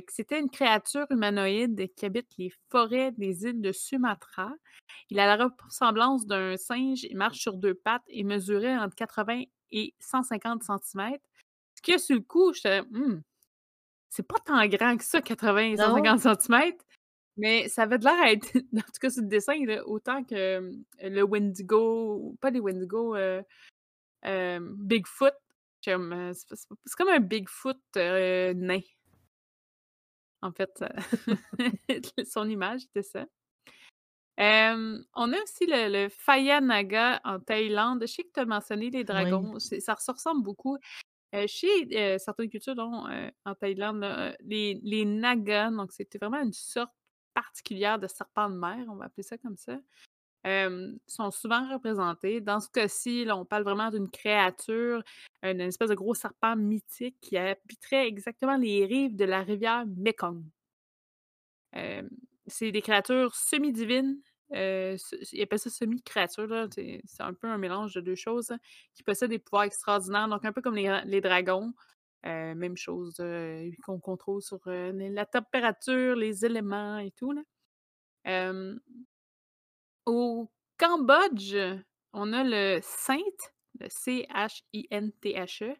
c'était 0.08 0.38
une 0.38 0.50
créature 0.50 1.06
humanoïde 1.10 1.92
qui 1.96 2.06
habite 2.06 2.28
les 2.38 2.52
forêts 2.70 3.12
des 3.12 3.44
îles 3.44 3.60
de 3.60 3.72
Sumatra. 3.72 4.52
Il 5.10 5.18
a 5.18 5.36
la 5.36 5.48
ressemblance 5.66 6.26
d'un 6.26 6.56
singe, 6.56 7.04
il 7.04 7.16
marche 7.16 7.38
sur 7.40 7.56
2 7.56 7.74
pattes 7.74 8.04
et 8.08 8.22
mesurait 8.22 8.76
entre 8.76 8.94
80 8.94 9.42
et 9.72 9.94
150 9.98 10.62
centimètres. 10.62 11.28
Ce 11.74 11.82
que 11.82 11.98
sur 11.98 12.16
le 12.16 12.22
coup, 12.22 12.52
j'étais: 12.52 12.82
«Mmh, 12.82 13.22
c'est 14.10 14.26
pas 14.26 14.38
tant 14.44 14.64
grand 14.66 14.96
que 14.96 15.04
ça 15.04 15.20
80 15.20 15.58
et 15.58 15.74
Non? 15.74 15.86
150 15.96 16.20
centimètres». 16.20 16.84
Mais 17.36 17.68
ça 17.68 17.82
avait 17.82 17.98
de 17.98 18.04
l'air 18.04 18.20
à 18.20 18.30
être 18.30 18.46
en 18.76 18.80
tout 18.80 19.00
cas 19.00 19.10
sur 19.10 19.22
le 19.22 19.28
dessin 19.28 19.64
là, 19.66 19.84
autant 19.88 20.22
que, 20.22 20.70
le 21.02 21.22
Wendigo 21.22 22.36
pas 22.40 22.50
les 22.50 22.60
Wendigo, 22.60 23.16
Bigfoot, 24.22 25.34
c'est 25.82 25.92
comme 26.96 27.08
un 27.08 27.20
Bigfoot, 27.20 27.80
nain. 27.96 28.80
En 30.44 30.52
fait, 30.52 30.82
heu, 30.82 30.88
son 32.26 32.48
image, 32.48 32.82
c'était 32.82 33.02
ça. 33.02 33.26
On 34.36 35.32
a 35.32 35.42
aussi 35.42 35.66
le 35.66 35.88
le 35.88 36.08
Phaya 36.10 36.60
Naga 36.60 37.20
en 37.24 37.40
Thaïlande. 37.40 38.02
Je 38.02 38.06
sais 38.06 38.24
que 38.24 38.32
tu 38.34 38.40
as 38.40 38.44
mentionné 38.44 38.90
les 38.90 39.04
dragons, 39.04 39.58
ça 39.58 39.96
se 39.96 40.10
ressemble 40.10 40.42
beaucoup. 40.42 40.76
Chez, 41.46 42.18
certaines 42.18 42.50
cultures 42.50 42.78
en 42.78 43.54
Thaïlande, 43.54 44.00
là, 44.00 44.36
les 44.40 44.78
les 44.82 45.06
Nagas, 45.06 45.70
donc 45.70 45.92
c'était 45.92 46.18
vraiment 46.18 46.42
une 46.42 46.52
sorte 46.52 46.92
particulière 47.32 47.98
de 47.98 48.06
serpent 48.06 48.50
de 48.50 48.56
mer, 48.56 48.84
on 48.88 48.96
va 48.96 49.06
appeler 49.06 49.24
ça 49.24 49.38
comme 49.38 49.56
ça, 49.56 49.78
sont 51.06 51.30
souvent 51.30 51.72
représentés. 51.72 52.42
Dans 52.42 52.60
ce 52.60 52.68
cas-ci, 52.68 53.26
on 53.30 53.46
parle 53.46 53.64
vraiment 53.64 53.90
d'une 53.90 54.10
créature, 54.10 55.02
une 55.44 55.60
espèce 55.60 55.90
de 55.90 55.94
gros 55.94 56.14
serpent 56.14 56.56
mythique 56.56 57.16
qui 57.20 57.36
habiterait 57.36 58.08
exactement 58.08 58.56
les 58.56 58.84
rives 58.86 59.14
de 59.14 59.24
la 59.24 59.42
rivière 59.42 59.84
Mékong. 59.86 60.42
Hem, 61.72 62.08
c'est 62.46 62.72
des 62.72 62.82
créatures 62.82 63.34
semi-divines, 63.34 64.20
se 64.50 65.34
ils 65.34 65.42
appellent 65.42 65.58
ça 65.58 65.70
semi-créatures, 65.70 66.68
c'est 66.72 67.02
un 67.20 67.34
peu 67.34 67.48
un 67.48 67.58
mélange 67.58 67.94
de 67.94 68.00
2 68.00 68.14
choses, 68.14 68.50
hein, 68.50 68.58
qui 68.94 69.02
possèdent 69.02 69.30
des 69.30 69.38
pouvoirs 69.38 69.64
extraordinaires, 69.64 70.28
donc 70.28 70.44
un 70.44 70.52
peu 70.52 70.62
comme 70.62 70.76
les 70.76 70.90
ra 70.90 71.04
les 71.04 71.20
dragons. 71.20 71.72
Même 72.24 72.76
chose, 72.76 73.16
qu'on 73.84 74.00
contrôle 74.00 74.40
sur, 74.40 74.58
la 74.64 75.26
température, 75.26 76.16
les 76.16 76.46
éléments 76.46 76.96
et 76.98 77.10
tout, 77.10 77.32
là. 77.32 77.42
Au 80.06 80.50
Cambodge, 80.78 81.54
on 82.14 82.32
a 82.32 82.42
le 82.44 82.80
Sinthe, 82.82 83.54
le 83.80 83.88
C-H-I-N-T-H-E. 83.90 85.74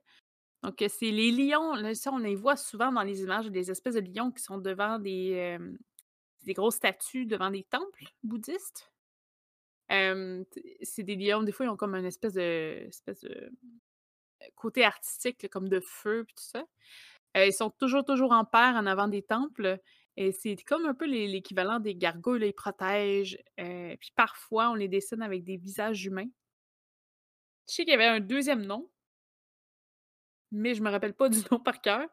Donc, 0.63 0.83
heu, 0.83 0.89
c'est 0.89 1.11
les 1.11 1.31
lions, 1.33 1.75
là, 1.75 1.95
ça, 1.95 2.13
on 2.13 2.19
les 2.19 2.37
voit 2.37 2.57
souvent 2.57 2.93
dans 2.93 3.03
les 3.03 3.23
images, 3.23 3.47
des 3.51 3.71
espèces 3.71 3.95
de 3.97 4.01
lions 4.01 4.31
qui 4.33 4.43
sont 4.43 4.59
devant 4.59 4.99
des, 4.99 5.31
hem, 5.31 5.79
des 6.45 6.55
grosses 6.55 6.77
statues 6.77 7.27
devant 7.27 7.51
des 7.51 7.65
temples 7.65 8.05
bouddhistes. 8.23 8.91
C'est 10.83 11.03
des 11.03 11.17
lions, 11.17 11.43
des 11.43 11.53
fois, 11.53 11.67
ils 11.67 11.69
ont 11.71 11.77
comme 11.77 11.95
un 11.95 12.05
espèce 12.05 12.35
de 12.35 12.87
espèce 12.89 13.21
de, 13.23 13.31
heu, 13.31 13.51
côté 14.57 14.85
artistique, 14.85 15.49
comme 15.51 15.69
de 15.69 15.81
feu 15.81 16.25
puis 16.27 16.35
tout 16.35 16.45
ça. 16.45 16.65
Ils 17.37 17.53
sont 17.55 17.71
toujours, 17.71 18.05
toujours 18.05 18.33
en 18.33 18.45
paire 18.45 18.75
en 18.77 18.87
avant 18.87 19.09
des 19.09 19.23
temples 19.23 19.79
et 20.17 20.33
c'est 20.33 20.57
comme 20.65 20.87
un 20.87 20.95
peu 20.95 21.07
l'é 21.07 21.27
l'équivalent 21.29 21.81
des 21.81 21.97
gargouilles, 21.97 22.41
là, 22.41 22.47
ils 22.47 22.55
protègent, 22.55 23.39
puis 23.57 24.13
parfois 24.17 24.71
on 24.71 24.75
les 24.75 24.89
dessine 24.89 25.23
avec 25.23 25.45
des 25.45 25.57
visages 25.57 26.07
humains. 26.07 26.29
Je 27.69 27.75
sais 27.75 27.85
qu'il 27.85 27.93
y 27.93 27.95
avait 27.95 28.05
un 28.07 28.21
2e 28.21 28.63
nom 28.67 28.89
mais 30.53 30.75
je 30.75 30.83
me 30.83 30.91
rappelle 30.91 31.15
pas 31.15 31.29
du 31.29 31.39
nom 31.51 31.59
par 31.61 31.81
cœur. 31.81 32.09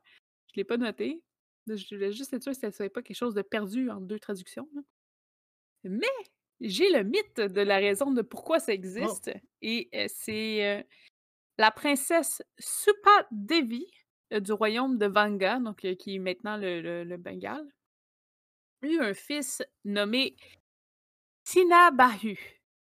Je 0.50 0.54
l'ai 0.58 0.64
pas 0.64 0.78
noté. 0.78 1.24
Je 1.68 1.96
voulais 1.96 2.12
juste 2.12 2.34
être 2.34 2.44
sûre 2.44 2.54
que 2.54 2.60
ça 2.60 2.72
soit 2.72 2.90
pas 2.92 3.02
quelque 3.04 3.18
chose 3.18 3.36
de 3.36 3.42
perdu 3.44 3.90
entre 3.90 4.06
2 4.08 4.20
traductions, 4.20 4.70
là. 4.76 4.82
Mais 5.84 6.08
j'ai 6.60 6.90
le 6.92 7.04
mythe 7.04 7.40
de 7.40 7.62
la 7.62 7.78
raison 7.78 8.12
de 8.12 8.22
pourquoi 8.22 8.60
ça 8.60 8.74
Oh! 9.00 9.22
existe 9.22 9.32
et 9.62 9.90
heu, 9.96 10.06
c'est, 10.08 10.80
heu, 10.82 10.84
la 11.60 11.72
princesse 11.72 12.44
Supa-Devi, 12.60 13.88
heu, 14.34 14.42
du 14.42 14.54
royaume 14.54 14.98
de 15.00 15.08
Vanga, 15.08 15.60
donc 15.60 15.80
qui 15.98 16.16
est 16.16 16.20
maintenant 16.20 16.58
le 16.58 16.82
le 16.82 17.04
le 17.06 17.18
Bengale 17.18 17.68
eut 18.84 19.00
un 19.00 19.14
fils 19.14 19.62
nommé 19.86 20.36
Sinabahu, 21.46 22.38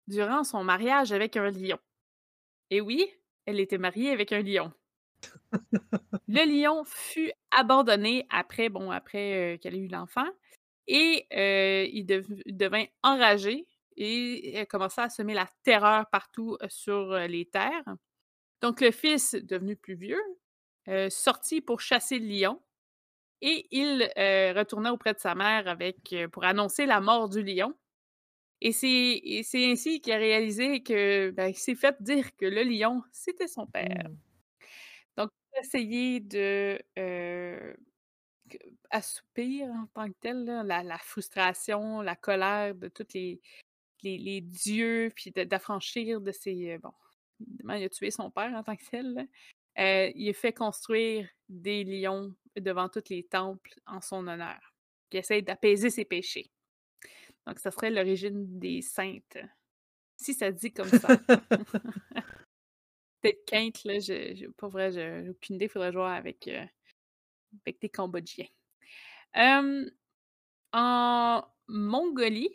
durant 0.06 0.44
son 0.44 0.64
mariage 0.64 1.12
avec 1.12 1.36
un 1.36 1.50
lion. 1.50 1.78
Et 2.74 2.80
oui, 2.80 3.08
elle 3.46 3.60
était 3.60 3.78
mariée 3.78 4.10
avec 4.10 4.32
un 4.32 4.42
lion. 4.42 4.72
Le 6.26 6.44
lion 6.44 6.82
fut 6.84 7.30
abandonné 7.52 8.26
après, 8.30 8.68
bon, 8.68 8.90
après, 8.90 9.60
qu'elle 9.62 9.76
ait 9.76 9.78
eu 9.78 9.86
l'enfant 9.86 10.26
et 10.88 11.24
il 11.92 12.04
dev 12.04 12.26
il 12.46 12.56
devint 12.56 12.86
enragé 13.04 13.68
et 13.96 14.56
elle 14.56 14.66
commença 14.66 15.04
à 15.04 15.08
semer 15.08 15.34
la 15.34 15.48
terreur 15.62 16.10
partout, 16.10 16.58
sur, 16.66 17.16
les 17.16 17.44
terres. 17.44 17.94
Donc 18.60 18.80
le 18.80 18.90
fils, 18.90 19.36
devenu 19.36 19.76
plus 19.76 19.94
vieux, 19.94 20.24
sortit 21.10 21.60
pour 21.60 21.80
chasser 21.80 22.18
le 22.18 22.26
lion 22.26 22.60
et 23.40 23.68
il, 23.70 24.02
retourna 24.56 24.92
auprès 24.92 25.14
de 25.14 25.20
sa 25.20 25.36
mère 25.36 25.68
avec, 25.68 26.12
pour 26.32 26.42
annoncer 26.42 26.86
la 26.86 27.00
mort 27.00 27.28
du 27.28 27.44
lion 27.44 27.72
et 28.60 28.72
c'est 28.72 29.70
ainsi 29.72 30.00
qu'il 30.00 30.12
a 30.12 30.16
réalisé 30.16 30.82
que, 30.82 31.30
ben, 31.30 31.48
il 31.48 31.56
s'est 31.56 31.74
fait 31.74 31.96
dire 32.02 32.34
que 32.36 32.46
le 32.46 32.62
lion, 32.64 33.02
c'était 33.12 33.48
son 33.48 33.66
père. 33.66 34.08
Mmh. 34.10 34.16
Donc 35.16 35.30
essayer 35.60 36.20
de, 36.20 36.78
que 38.50 38.58
assoupir 38.90 39.68
en 39.68 39.86
tant 39.94 40.08
que 40.08 40.16
tel, 40.20 40.44
là, 40.44 40.62
la 40.64 40.82
la 40.82 40.98
frustration, 40.98 42.00
la 42.02 42.16
colère 42.16 42.74
de 42.74 42.88
toutes 42.88 43.14
les 43.14 43.40
les 44.02 44.18
les 44.18 44.40
dieux, 44.42 45.12
puis 45.16 45.32
d'affranchir 45.32 46.20
de 46.20 46.32
ses, 46.32 46.74
heu, 46.76 46.78
bon, 46.78 46.92
évidemment, 47.42 47.74
il 47.74 47.84
a 47.84 47.88
tué 47.90 48.10
son 48.12 48.30
père 48.30 48.54
en 48.54 48.62
tant 48.64 48.76
que 48.76 48.84
tel, 48.90 49.14
là. 49.14 49.24
Heu, 49.78 50.12
il 50.16 50.30
a 50.30 50.34
fait 50.34 50.52
construire 50.54 51.28
des 51.50 51.84
lions 51.84 52.34
devant 52.56 52.88
tous 52.90 53.10
les 53.10 53.24
temples 53.24 53.74
en 53.86 54.00
son 54.02 54.26
honneur, 54.28 54.74
qui 55.10 55.18
essaie 55.18 55.42
d'apaiser 55.42 55.90
ses 55.90 56.04
péchés. 56.06 56.50
Donc 57.46 57.58
ça 57.58 57.70
serait 57.70 57.90
l'origine 57.90 58.58
des 58.58 58.82
saintes, 58.82 59.38
si 60.16 60.34
ça 60.34 60.48
se 60.50 60.56
dit 60.56 60.72
comme 60.72 60.88
ça. 60.88 61.08
Peut-être 63.22 63.44
qu'Inde, 63.46 63.72
là, 63.84 63.98
je 64.00 64.34
je 64.34 64.46
pour 64.48 64.68
vrai, 64.70 64.90
je 64.92 65.22
j'ai 65.24 65.30
aucune 65.30 65.56
idée, 65.56 65.68
faudrait 65.68 65.92
voir 65.92 66.12
avec, 66.12 66.48
avec 67.62 67.80
des 67.80 67.88
Cambodgiens. 67.88 68.48
En 70.72 71.44
Mongolie, 71.68 72.50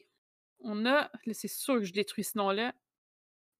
on 0.59 0.85
a 0.85 1.09
là, 1.25 1.33
c'est 1.33 1.47
sûr 1.47 1.75
que 1.75 1.83
je 1.85 1.93
détruis 1.93 2.23
ce 2.23 2.37
nom-là, 2.37 2.73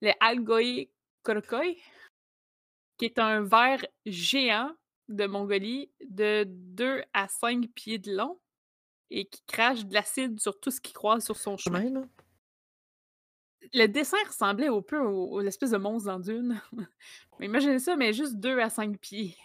le 0.02 0.12
Algoï 0.20 0.92
Kolokoi 1.24 1.76
qui 3.00 3.06
est 3.06 3.18
un 3.18 3.42
ver 3.42 3.84
géant 4.06 4.72
de 5.08 5.26
Mongolie 5.26 5.90
de 6.06 6.44
2 6.46 7.02
à 7.14 7.28
5 7.30 7.68
pieds 7.74 7.98
de 7.98 8.14
long 8.14 8.40
et 9.12 9.26
qui 9.28 9.42
crache 9.48 9.86
de 9.86 9.94
l'acide 9.94 10.40
sur 10.40 10.60
tout 10.60 10.72
ce 10.72 10.82
qu'il 10.82 10.94
croise 10.96 11.24
sur 11.26 11.38
son 11.38 11.58
chemin. 11.58 11.84
même, 11.84 11.98
hein. 11.98 12.10
Le 13.74 13.88
dessin 13.88 14.18
ressemblait 14.28 14.70
au 14.70 14.82
peu 14.82 14.98
au 15.00 15.28
aux 15.32 15.42
espèces 15.42 15.72
de 15.72 15.78
monstres 15.78 16.08
dans 16.08 16.20
Dune. 16.20 16.62
Mais 17.40 17.46
imaginez 17.46 17.80
ça, 17.80 17.96
mais 17.96 18.12
juste 18.14 18.36
2 18.36 18.60
à 18.60 18.70
5 18.70 18.98
pieds. 19.00 19.38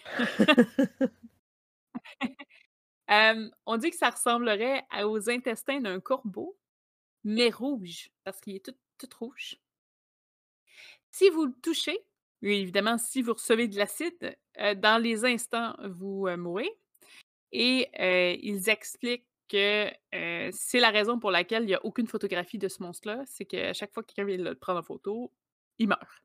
Hem, 3.09 3.51
on 3.67 3.79
dit 3.79 3.91
que 3.91 3.97
ça 3.97 4.11
ressemblerait 4.11 4.85
à 4.91 5.09
aux 5.09 5.31
intestins 5.31 5.81
d'un 5.81 6.01
corbeau, 6.01 6.59
mais 7.25 7.51
rouge, 7.51 8.11
parce 8.25 8.41
qu'il 8.41 8.57
est 8.57 8.65
tout 8.65 8.77
tout 8.99 9.09
rouge. 9.21 9.59
Si 11.11 11.29
vous 11.31 11.47
le 11.47 11.53
touchez, 11.63 11.99
et 12.43 12.61
évidemment, 12.61 12.99
si 12.99 13.23
vous 13.23 13.35
recevez 13.35 13.69
de 13.69 13.77
l'acide, 13.79 14.37
heu, 14.61 14.75
dans 14.75 15.01
les 15.03 15.25
instants, 15.25 15.75
vous, 15.89 16.27
heu, 16.29 16.37
mourrez 16.37 16.71
et 17.53 17.89
heu, 18.01 18.39
ils 18.43 18.71
expliquent 18.71 19.27
que, 19.49 19.91
c'est 20.53 20.81
la 20.81 20.91
raison 20.91 21.19
pour 21.19 21.31
laquelle 21.31 21.65
il 21.65 21.71
y 21.71 21.75
a 21.75 21.85
aucune 21.85 22.07
photographie 22.07 22.59
de 22.59 22.69
ce 22.69 22.83
monstre-là, 22.83 23.23
c'est 23.27 23.45
qu'à 23.45 23.73
chaque 23.73 23.93
fois 23.93 24.03
que 24.03 24.13
quelqu'un 24.13 24.25
vient 24.25 24.45
le 24.45 24.55
prendre 24.55 24.81
en 24.81 24.83
photo, 24.83 25.33
il 25.79 25.89
meurt. 25.89 26.23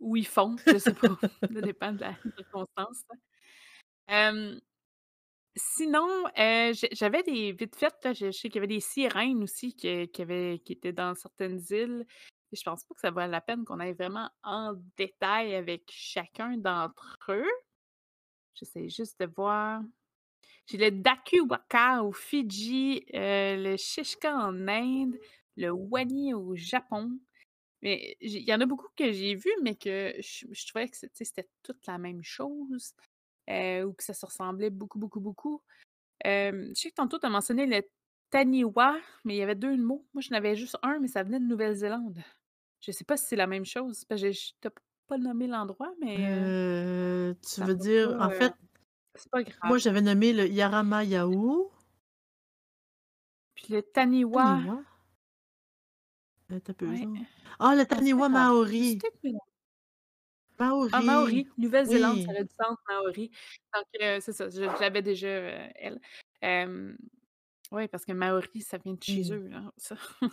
Ou 0.00 0.16
il 0.16 0.26
fond, 0.26 0.56
je 0.66 0.78
sais 0.78 0.94
pas, 0.94 1.08
ça 1.42 1.60
dépend 1.60 1.92
de 1.92 2.00
la 2.00 2.16
circonstance, 2.36 3.04
sinon, 5.56 6.24
j'avais 6.36 7.22
des 7.22 7.52
vite 7.52 7.76
fait, 7.76 7.94
je 8.14 8.30
sais 8.30 8.48
qu'il 8.48 8.56
y 8.56 8.58
avait 8.58 8.66
des 8.66 8.80
sirènes 8.80 9.42
aussi 9.42 9.76
que 9.76 10.04
qui 10.06 10.72
étaient 10.72 10.92
dans 10.92 11.14
certaines 11.14 11.60
îles 11.70 12.06
et 12.52 12.56
je 12.56 12.62
pense 12.64 12.84
pas 12.84 12.94
que 12.94 13.00
ça 13.00 13.10
vaut 13.10 13.20
la 13.20 13.40
peine 13.40 13.64
qu'on 13.64 13.78
aille 13.78 13.92
vraiment 13.92 14.28
en 14.42 14.74
détail 14.96 15.54
avec 15.54 15.84
chacun 15.88 16.56
d'entre 16.56 17.18
eux. 17.28 17.50
J'essaie 18.54 18.88
juste 18.88 19.20
de 19.20 19.26
voir. 19.26 19.82
J'ai 20.68 20.78
le 20.78 20.90
Daku 20.90 21.40
Waka 21.48 22.02
aux 22.04 22.12
Fidji, 22.12 23.04
heu, 23.14 23.56
le 23.62 23.76
Shishka 23.76 24.34
en 24.36 24.68
Inde, 24.68 25.16
le 25.56 25.70
Wani 25.70 26.34
au 26.34 26.54
Japon. 26.54 27.18
Mais 27.82 28.16
il 28.20 28.38
y 28.42 28.54
en 28.54 28.60
a 28.60 28.66
beaucoup 28.66 28.88
que 28.96 29.12
j'ai 29.12 29.34
vus, 29.36 29.50
mais 29.62 29.76
que 29.76 30.14
je 30.20 30.46
je 30.52 30.66
trouvais 30.68 30.88
que 30.88 30.96
c'était 31.14 31.48
toute 31.62 31.86
la 31.86 31.98
même 31.98 32.22
chose, 32.24 32.94
heu, 33.50 33.84
ou 33.86 33.94
que 33.94 34.04
ça 34.04 34.14
se 34.14 34.26
ressemblait 34.26 34.70
beaucoup, 34.70 34.98
beaucoup, 35.00 35.20
beaucoup. 35.20 35.62
Hem, 36.24 36.70
je 36.76 36.80
sais 36.82 36.90
que 36.90 36.96
tantôt 36.96 37.18
tu 37.20 37.26
as 37.26 37.30
mentionné 37.30 37.66
le 37.66 37.82
Taniwha, 38.30 38.98
mais 39.24 39.36
il 39.36 39.38
y 39.38 39.42
avait 39.42 39.54
2 39.56 39.76
mots. 39.78 40.08
Moi, 40.14 40.22
j'en 40.22 40.36
avais 40.36 40.56
juste 40.56 40.78
1, 40.82 41.00
mais 41.00 41.08
ça 41.08 41.22
venait 41.24 41.40
de 41.40 41.46
Nouvelle-Zélande. 41.46 42.18
Je 42.82 42.92
sais 42.92 43.04
pas 43.04 43.16
si 43.18 43.26
c'est 43.26 43.36
la 43.36 43.46
même 43.48 43.64
chose, 43.66 44.04
parce 44.06 44.20
que 44.22 44.28
j'ai 44.28 44.34
j 44.34 44.54
tu 44.62 44.68
as 44.68 44.72
pas 45.08 45.18
nommé 45.18 45.46
l'endroit, 45.48 45.92
mais 46.00 46.16
Heu, 46.16 47.34
tu 47.42 47.62
veux 47.62 47.74
dire 47.74 48.14
pas, 48.16 48.26
en 48.26 48.30
fait 48.30 48.52
c'est 49.20 49.30
pas 49.30 49.42
grave. 49.42 49.56
moi, 49.62 49.78
j'avais 49.78 50.02
nommé 50.02 50.32
le 50.32 50.46
Yarama-Yahoo. 50.48 51.70
Puis 53.54 53.66
le 53.74 53.82
Taniwha? 53.82 54.66
Attends 56.50 56.70
un 56.70 56.74
peu, 56.74 56.86
Ouais. 56.86 57.06
ah, 57.60 57.74
le 57.74 57.86
Ah, 58.14 58.24
grave. 58.32 58.48
C'est 58.80 58.98
Maori! 58.98 59.04
mélan 59.24 59.40
Ah, 60.92 61.02
Maori! 61.02 61.02
Maori, 61.02 61.46
Nouvelle-Zélande, 61.56 62.20
ça 62.20 62.32
Oui. 62.32 62.32
aurait 62.32 62.44
du 62.44 62.50
sens, 62.60 62.76
Maori. 62.88 63.30
Donc 63.74 63.84
heu, 64.00 64.18
c'est 64.20 64.32
ça, 64.32 64.48
je 64.50 64.68
je 64.74 64.80
l'avais 64.80 65.02
déjà, 65.02 65.28
heu, 65.28 65.70
elle. 65.76 66.00
Ouais, 67.70 67.86
parce 67.88 68.04
que 68.04 68.12
Maori, 68.12 68.62
ça 68.62 68.78
vient 68.78 68.94
de 68.94 69.02
chez 69.02 69.22
Mmh. 69.22 69.30
eux, 69.32 69.46
là, 69.48 69.72
ça. 69.76 69.96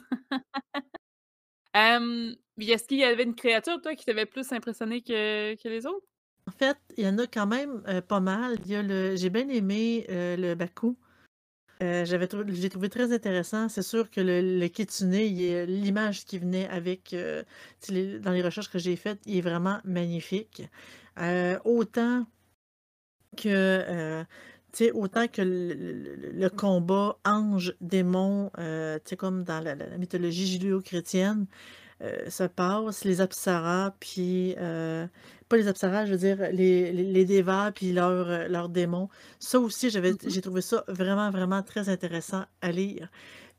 Est-ce 2.74 2.88
qu'il 2.88 2.98
y 3.00 3.04
avait 3.04 3.24
une 3.24 3.36
créature, 3.36 3.82
toi, 3.82 3.96
qui 3.96 4.06
t'avait 4.06 4.26
plus 4.26 4.52
impressionné 4.52 5.02
que 5.02 5.56
que 5.56 5.70
les 5.70 5.86
autres? 5.86 6.06
Fait, 6.58 6.78
il 6.98 7.04
y 7.04 7.08
en 7.08 7.18
a 7.20 7.28
quand 7.28 7.46
même, 7.48 7.84
heu, 7.88 8.02
pas 8.02 8.20
mal. 8.20 8.58
Il 8.66 8.72
y 8.72 8.76
a 8.76 8.82
le 8.82 9.16
j'ai 9.16 9.30
bien 9.30 9.48
aimé, 9.50 10.06
heu, 10.10 10.36
le 10.38 10.56
Baku. 10.56 10.98
Heu, 11.84 12.06
j'avais 12.06 12.28
l'ai 12.62 12.70
trouvé 12.70 12.90
très 12.90 13.14
intéressant. 13.14 13.70
C'est 13.70 13.84
sûr 13.84 14.10
que 14.12 14.22
le 14.22 14.42
le 14.60 14.68
l'image 15.66 16.26
qui 16.26 16.40
venait 16.40 16.68
avec, 16.70 17.16
dans 18.22 18.32
les 18.32 18.42
recherches 18.44 18.70
que 18.72 18.80
j'ai 18.80 18.96
faites, 18.96 19.20
il 19.28 19.38
est 19.38 19.42
vraiment 19.42 19.80
magnifique. 19.86 20.64
Autant 21.66 22.26
que, 23.38 24.24
autant 24.94 25.28
que 25.28 25.42
le 25.42 26.50
combat 26.50 27.18
ange-démon, 27.26 28.52
comme 29.18 29.44
dans 29.44 29.60
la 29.64 29.76
la 29.76 29.98
mythologie 29.98 30.48
judéo-chrétienne, 30.48 31.46
heu, 32.02 32.30
se 32.30 32.44
passe, 32.44 33.04
les 33.06 33.22
apsaras, 33.22 33.92
puis, 34.00 34.56
heu, 34.60 35.08
pas 35.50 35.58
les 35.58 35.68
apsaras, 35.68 36.06
je 36.06 36.12
veux 36.12 36.18
dire 36.18 36.38
les 36.52 36.92
les 36.92 37.04
les 37.06 37.26
dévas 37.26 37.72
puis 37.72 37.94
leurs, 37.94 38.30
heu, 38.30 38.48
leurs 38.48 38.70
démons. 38.70 39.10
Ça 39.40 39.60
aussi, 39.60 39.90
j'avais 39.90 40.14
Mmh 40.14 40.18
mh. 40.24 40.34
j'ai 40.34 40.42
trouvé 40.42 40.62
ça 40.62 40.84
vraiment, 40.88 41.32
vraiment 41.32 41.64
très 41.64 41.90
intéressant 41.90 42.46
à 42.62 42.72
lire. 42.72 43.10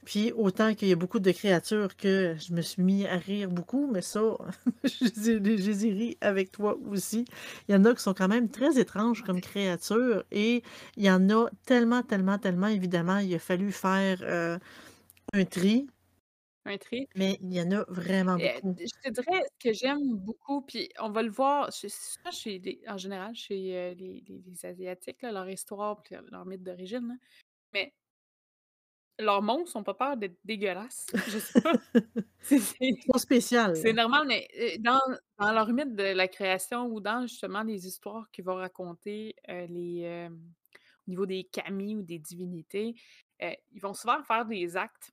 Puis 0.05 0.33
autant 0.33 0.75
qu'il 0.75 0.89
y 0.89 0.93
a 0.93 0.97
beaucoup 0.97 1.19
de 1.21 1.31
créatures 1.33 1.97
que 1.97 2.35
je 2.39 2.55
me 2.55 2.63
suis 2.63 2.83
mis 2.83 3.07
à 3.07 3.17
rire 3.17 3.51
beaucoup, 3.51 3.91
mais 3.93 4.01
ça, 4.03 4.21
je 4.85 5.05
les 5.05 5.31
ai 5.31 5.59
je 5.59 5.71
les 5.71 5.87
ai 5.87 5.93
ri 5.93 6.19
avec 6.21 6.53
toi 6.53 6.77
aussi. 6.89 7.25
Il 7.69 7.75
y 7.75 7.79
en 7.79 7.85
a 7.85 7.95
qui 7.95 8.03
sont 8.03 8.15
quand 8.15 8.29
même 8.29 8.49
très 8.51 8.79
étranges 8.81 9.23
comme 9.23 9.41
créatures 9.41 10.25
et 10.31 10.63
il 10.97 11.05
y 11.05 11.11
en 11.11 11.29
a 11.31 11.51
tellement, 11.67 12.03
tellement, 12.03 12.39
tellement, 12.39 12.69
évidemment, 12.69 13.19
il 13.19 13.35
a 13.35 13.39
fallu 13.39 13.73
faire, 13.73 14.23
un 15.33 15.45
tri 15.45 15.89
Un 16.69 16.79
tri? 16.79 17.09
mais 17.15 17.39
il 17.43 17.53
y 17.53 17.61
en 17.61 17.71
a 17.73 17.85
vraiment 17.89 18.39
beaucoup. 18.39 18.79
je 18.79 18.87
te 19.03 19.11
dirais, 19.11 19.43
ce 19.61 19.69
que 19.69 19.73
j'aime 19.75 20.15
beaucoup, 20.17 20.63
puis 20.63 20.89
on 21.01 21.11
va 21.11 21.23
le 21.23 21.31
voir 21.31 21.71
chez 21.73 22.59
les 22.59 22.81
en 22.89 22.97
général, 22.99 23.35
chez, 23.35 23.75
heu, 23.93 23.95
les 23.95 24.23
les 24.27 24.43
les 24.47 24.67
asiatiques, 24.67 25.23
là, 25.23 25.33
leur 25.33 25.49
histoire 25.49 26.03
puis 26.03 26.17
leur 26.31 26.47
mythe 26.47 26.63
d'origine, 26.63 27.19
mais 27.75 27.95
leurs 29.19 29.43
monstres 29.43 29.77
ont 29.77 29.85
pas 29.85 29.95
peur 29.95 30.17
d'être 30.17 30.39
dégueulasses. 30.45 31.07
Je 31.27 31.39
sais 31.39 31.55
pas. 31.63 31.73
C'est 32.41 32.61
Ils 32.81 33.03
sont 33.03 33.19
c'est 33.75 33.93
normal, 33.93 34.27
mais, 34.29 34.49
heu, 34.59 34.79
dans 34.81 35.01
dans 35.39 35.53
leur 35.53 35.69
mythe 35.73 35.95
de 35.97 36.03
la 36.15 36.29
création 36.29 36.87
ou 36.87 37.01
dans 37.01 37.23
justement 37.27 37.63
les 37.63 37.87
histoires 37.87 38.31
qu'ils 38.33 38.45
vont 38.45 38.57
raconter, 38.57 39.37
heu, 39.49 39.67
les, 39.67 40.29
au 40.31 41.11
niveau 41.11 41.27
des 41.27 41.45
Kami 41.45 41.97
ou 41.97 42.03
des 42.03 42.19
divinités, 42.19 42.95
ils 43.41 43.81
vont 43.83 43.95
souvent 43.95 44.23
faire 44.25 44.47
des 44.47 44.77
actes 44.77 45.13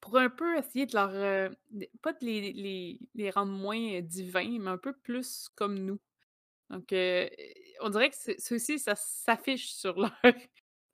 pour 0.00 0.16
un 0.18 0.30
peu 0.30 0.56
essayer 0.58 0.86
de 0.86 0.94
leur, 0.94 1.10
de 1.70 1.88
pas 2.02 2.12
de 2.12 2.24
les 2.24 2.52
les 2.52 3.00
les 3.14 3.30
rendre 3.30 3.52
moins, 3.52 3.78
heu, 3.98 4.02
divins, 4.02 4.58
mais 4.60 4.70
un 4.70 4.78
peu 4.78 4.92
plus 4.92 5.48
comme 5.56 5.78
nous. 5.78 6.00
Donc 6.70 6.92
heu, 6.92 7.28
on 7.82 7.90
dirait 7.90 8.10
que 8.10 8.16
c'est 8.16 8.78
ça 8.78 8.94
s'affiche 8.96 9.72
sur 9.74 9.96
leur 10.00 10.12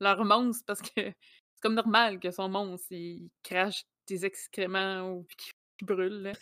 leurs 0.00 0.24
monstres 0.24 0.64
parce 0.66 0.82
que 0.82 0.88
c'est 0.96 1.60
comme 1.62 1.74
normal 1.74 2.20
que 2.20 2.30
son 2.30 2.48
monstre, 2.48 2.92
il 2.92 3.30
crache 3.42 3.84
des 4.08 4.26
excréments 4.26 5.10
ou 5.12 5.26
qu'il 5.38 5.52
brûle. 5.86 6.36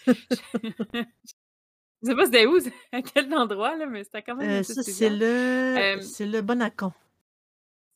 Je 2.02 2.08
sais 2.10 2.16
pas 2.16 2.26
c'était 2.26 2.46
où, 2.46 2.56
à 2.92 3.02
quel 3.02 3.32
endroit, 3.34 3.76
là, 3.76 3.86
mais 3.86 4.04
c'était 4.04 4.22
quand 4.22 4.36
même 4.36 4.62
ça, 4.62 4.82
c'est 4.82 5.10
le 5.10 5.98
c'est 6.00 6.26
le 6.26 6.40
Bonacon. 6.42 6.92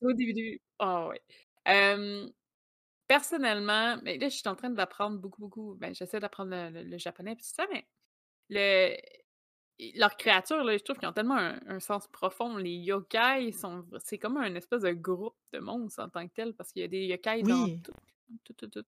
Au 0.00 0.12
début 0.12 0.60
ah 0.78 1.08
ouais. 1.08 1.20
Personnellement, 3.12 3.98
mais 4.02 4.16
là, 4.16 4.30
je 4.30 4.36
suis 4.36 4.48
en 4.48 4.56
train 4.56 4.70
d'apprendre 4.70 5.18
beaucoup, 5.18 5.42
beaucoup, 5.42 5.74
ben, 5.78 5.94
j'essaie 5.94 6.18
d'apprendre 6.18 6.50
le 6.52 6.70
le 6.70 6.82
le 6.88 6.96
japonais 6.98 7.36
puis 7.36 7.44
tout 7.44 7.52
ça, 7.54 7.66
mais 7.70 7.86
le 8.50 8.96
leurs 9.96 10.16
créatures, 10.16 10.64
là, 10.64 10.76
je 10.78 10.82
trouve 10.84 10.98
qu'ils 10.98 11.08
ont 11.08 11.12
tellement 11.12 11.36
un 11.38 11.60
un 11.68 11.80
sens 11.80 12.08
profond. 12.08 12.56
Les 12.56 12.72
yokai 12.76 13.52
sont 13.52 13.86
c'est 14.04 14.18
comme 14.18 14.38
un 14.38 14.54
espèce 14.56 14.82
de 14.82 14.92
groupe 14.92 15.36
de 15.52 15.58
monstres 15.60 16.02
en 16.04 16.08
tant 16.10 16.26
que 16.28 16.32
tel 16.34 16.54
parce 16.54 16.72
qu'il 16.72 16.82
y 16.82 16.86
a 16.86 16.88
des 16.88 17.06
yokai 17.06 17.44
dans 17.44 17.68
tout, 17.84 17.94
tout, 18.44 18.54
tout, 18.54 18.68
tout. 18.68 18.86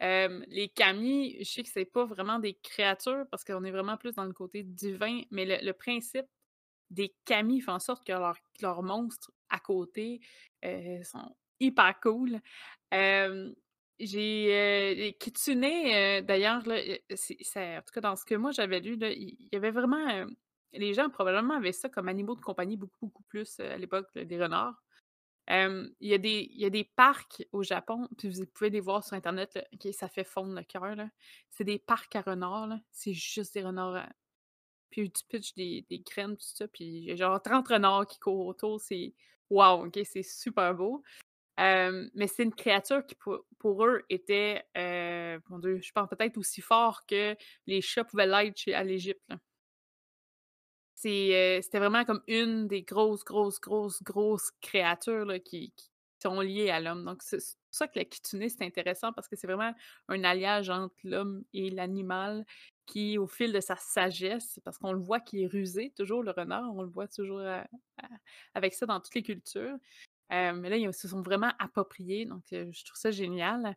Hem, 0.00 0.44
les 0.48 0.68
Kami, 0.70 1.36
je 1.40 1.44
sais 1.50 1.62
que 1.64 1.70
c'est 1.70 1.84
pas 1.86 2.04
vraiment 2.06 2.38
des 2.40 2.54
créatures 2.54 3.26
parce 3.30 3.44
qu'on 3.44 3.64
est 3.64 3.70
vraiment 3.72 3.96
plus 3.98 4.14
dans 4.14 4.24
le 4.26 4.32
côté 4.34 4.62
divin, 4.64 5.22
mais 5.32 5.44
le 5.46 5.66
le 5.66 5.72
principe 5.74 6.26
des 6.90 7.14
Kami 7.26 7.60
fait 7.62 7.70
en 7.72 7.80
sorte 7.80 8.04
que 8.06 8.12
leurs 8.62 8.82
monstres 8.84 9.32
à 9.50 9.60
côté, 9.60 10.20
heu, 10.64 11.02
sont 11.04 11.36
hyper 11.62 11.98
cool. 12.00 12.40
J'ai, 14.00 14.94
les 14.96 15.12
Kitsune, 15.14 15.64
heu, 15.64 16.22
d'ailleurs, 16.22 16.62
c'est 17.14 17.76
en 17.78 17.82
tout 17.82 17.92
cas, 17.92 18.00
dans 18.00 18.16
ce 18.16 18.24
que 18.24 18.34
moi 18.34 18.50
j'avais 18.50 18.80
lu, 18.80 18.96
là, 18.96 19.10
il 19.12 19.36
y 19.52 19.56
avait 19.56 19.70
vraiment, 19.70 20.08
hem, 20.08 20.34
les 20.72 20.92
gens 20.94 21.08
probablement 21.10 21.54
avaient 21.54 21.72
ça 21.72 21.88
comme 21.88 22.08
animaux 22.08 22.34
de 22.34 22.40
compagnie 22.40 22.76
beaucoup, 22.76 23.06
beaucoup 23.06 23.22
plus, 23.24 23.60
heu, 23.60 23.70
à 23.70 23.76
l'époque, 23.78 24.08
des 24.18 24.42
renards. 24.42 24.82
Il 25.48 26.08
y 26.08 26.14
a 26.14 26.18
des 26.18 26.48
il 26.52 26.60
y 26.60 26.64
a 26.64 26.70
des 26.70 26.84
parcs 26.84 27.44
au 27.52 27.62
Japon, 27.62 28.08
puis 28.18 28.28
vous 28.28 28.46
pouvez 28.46 28.70
les 28.70 28.80
voir 28.80 29.04
sur 29.04 29.14
internet, 29.14 29.54
là, 29.54 29.92
ça 29.92 30.08
fait 30.08 30.24
fondre 30.24 30.54
le 30.54 30.62
cœur. 30.64 30.96
C'est 31.50 31.64
des 31.64 31.78
parcs 31.78 32.16
à 32.16 32.22
renards, 32.22 32.78
c'est 32.90 33.12
juste 33.14 33.54
des 33.54 33.62
renards, 33.62 33.96
heu, 33.96 34.08
puis 34.90 35.10
tu 35.12 35.24
pitches 35.28 35.54
des 35.54 35.86
des 35.90 36.00
graines, 36.00 36.36
tout 36.36 36.44
ça, 36.44 36.68
puis 36.68 37.16
genre 37.16 37.42
30 37.42 37.68
renards 37.68 38.06
qui 38.06 38.18
courent 38.20 38.46
autour, 38.46 38.80
c'est 38.80 39.14
wow, 39.50 39.86
OK, 39.86 40.00
c'est 40.04 40.22
super 40.24 40.74
beau. 40.74 41.02
Mais 41.58 42.26
c'est 42.26 42.42
une 42.44 42.54
créature 42.54 43.04
qui 43.06 43.14
pour 43.58 43.84
eux 43.86 44.02
était, 44.08 44.64
mon 45.48 45.58
Dieu, 45.58 45.80
je 45.82 45.92
pense 45.92 46.08
peut-être 46.08 46.36
aussi 46.38 46.60
fort 46.60 47.06
que 47.06 47.36
les 47.66 47.80
chats 47.80 48.04
pouvaient 48.04 48.26
l'être 48.26 48.68
à 48.74 48.84
l'Égypte, 48.84 49.22
c'était 50.94 51.78
vraiment 51.78 52.04
comme 52.04 52.22
une 52.28 52.68
des 52.68 52.82
grosses, 52.82 53.24
grosses, 53.24 53.60
grosses, 53.60 54.02
grosses 54.02 54.52
créatures, 54.60 55.26
qui 55.44 55.72
sont 56.22 56.40
liées 56.40 56.70
à 56.70 56.78
l'homme, 56.78 57.04
donc 57.04 57.20
c'est 57.22 57.38
pour 57.38 57.44
ça 57.72 57.88
que 57.88 57.98
la 57.98 58.04
kitsune, 58.04 58.48
c'est 58.48 58.62
intéressant 58.64 59.12
parce 59.12 59.26
que 59.26 59.34
c'est 59.34 59.48
vraiment 59.48 59.74
un 60.08 60.22
alliage 60.22 60.70
entre 60.70 60.94
l'homme 61.02 61.42
et 61.52 61.70
l'animal 61.70 62.44
qui, 62.86 63.18
au 63.18 63.26
fil 63.26 63.52
de 63.52 63.58
sa 63.58 63.74
sagesse 63.74 64.60
parce 64.64 64.78
qu'on 64.78 64.92
le 64.92 65.00
voit 65.00 65.18
qui 65.18 65.42
est 65.42 65.48
rusé, 65.48 65.92
toujours 65.96 66.22
le 66.22 66.30
renard, 66.30 66.72
on 66.76 66.82
le 66.82 66.88
voit 66.90 67.08
toujours, 67.08 67.42
avec 68.54 68.74
ça 68.74 68.86
dans 68.86 69.00
toutes 69.00 69.16
les 69.16 69.24
cultures. 69.24 69.76
Heu, 70.32 70.52
mais 70.54 70.70
là, 70.70 70.76
ils 70.76 70.92
se 70.94 71.08
sont 71.08 71.22
vraiment 71.22 71.52
appropriés, 71.58 72.26
donc 72.26 72.44
je 72.50 72.84
trouve 72.84 72.98
ça 72.98 73.10
génial. 73.10 73.76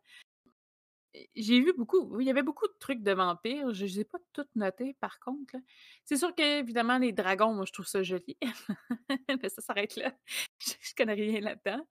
J'ai 1.36 1.62
vu 1.62 1.72
beaucoup 1.74 2.00
oui, 2.13 2.26
il 2.26 2.28
y 2.28 2.30
avait 2.32 2.44
beaucoup 2.44 2.68
de 2.68 2.74
trucs 2.78 3.02
de 3.02 3.12
vampires, 3.13 3.74
je 3.74 3.86
les 3.86 4.02
ai 4.02 4.04
pas 4.04 4.18
toutes 4.34 4.54
notées 4.56 4.96
par 5.00 5.20
contre. 5.22 5.56
C'est 6.04 6.18
sûr 6.18 6.36
qu'évidemment 6.36 6.98
les 6.98 7.13
dragons, 7.13 7.54
moi 7.54 7.63
je 7.65 7.72
trouve 7.72 7.86
ça 7.88 8.04
joli, 8.04 8.38
mais 9.41 9.50
ça 9.50 9.62
s'arrête 9.62 9.96
là. 9.96 10.13
Je 10.60 10.74
je 10.82 10.96
connais 10.96 11.13
rien 11.13 11.39
là-dedans, 11.41 11.86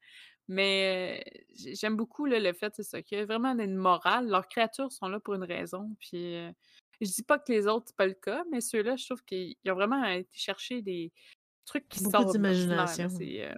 mais 0.49 1.25
j'aime 1.55 1.97
beaucoup 1.97 2.27
là, 2.27 2.41
le 2.41 2.53
fait, 2.55 2.75
c'est 2.77 2.83
ça, 2.83 3.03
qu'il 3.03 3.19
y 3.19 3.21
a 3.23 3.27
vraiment 3.27 3.53
une 3.59 3.77
morale. 3.77 4.29
Leurs 4.29 4.49
créatures 4.49 4.93
sont 4.93 5.09
là 5.09 5.21
pour 5.21 5.35
une 5.35 5.45
raison, 5.45 5.97
puis 6.01 6.37
heu, 6.37 6.53
je 7.01 7.09
dis 7.11 7.23
pas 7.25 7.39
que 7.39 7.53
les 7.53 7.67
autres, 7.67 7.87
c'est 7.89 7.97
pas 7.97 8.07
le 8.07 8.15
cas, 8.15 8.45
mais 8.53 8.61
ceux-là, 8.63 8.97
je 8.97 9.07
trouve 9.07 9.25
qu'ils 9.25 9.57
ont 9.69 9.75
vraiment 9.75 10.05
été 10.07 10.31
chercher 10.39 10.83
des 10.83 11.13
trucs 11.67 11.89
qui 11.89 12.01
Beaucoup 12.01 12.25
sortent 12.25 12.37
d'imagination. 12.37 13.09
c'est, 13.09 13.55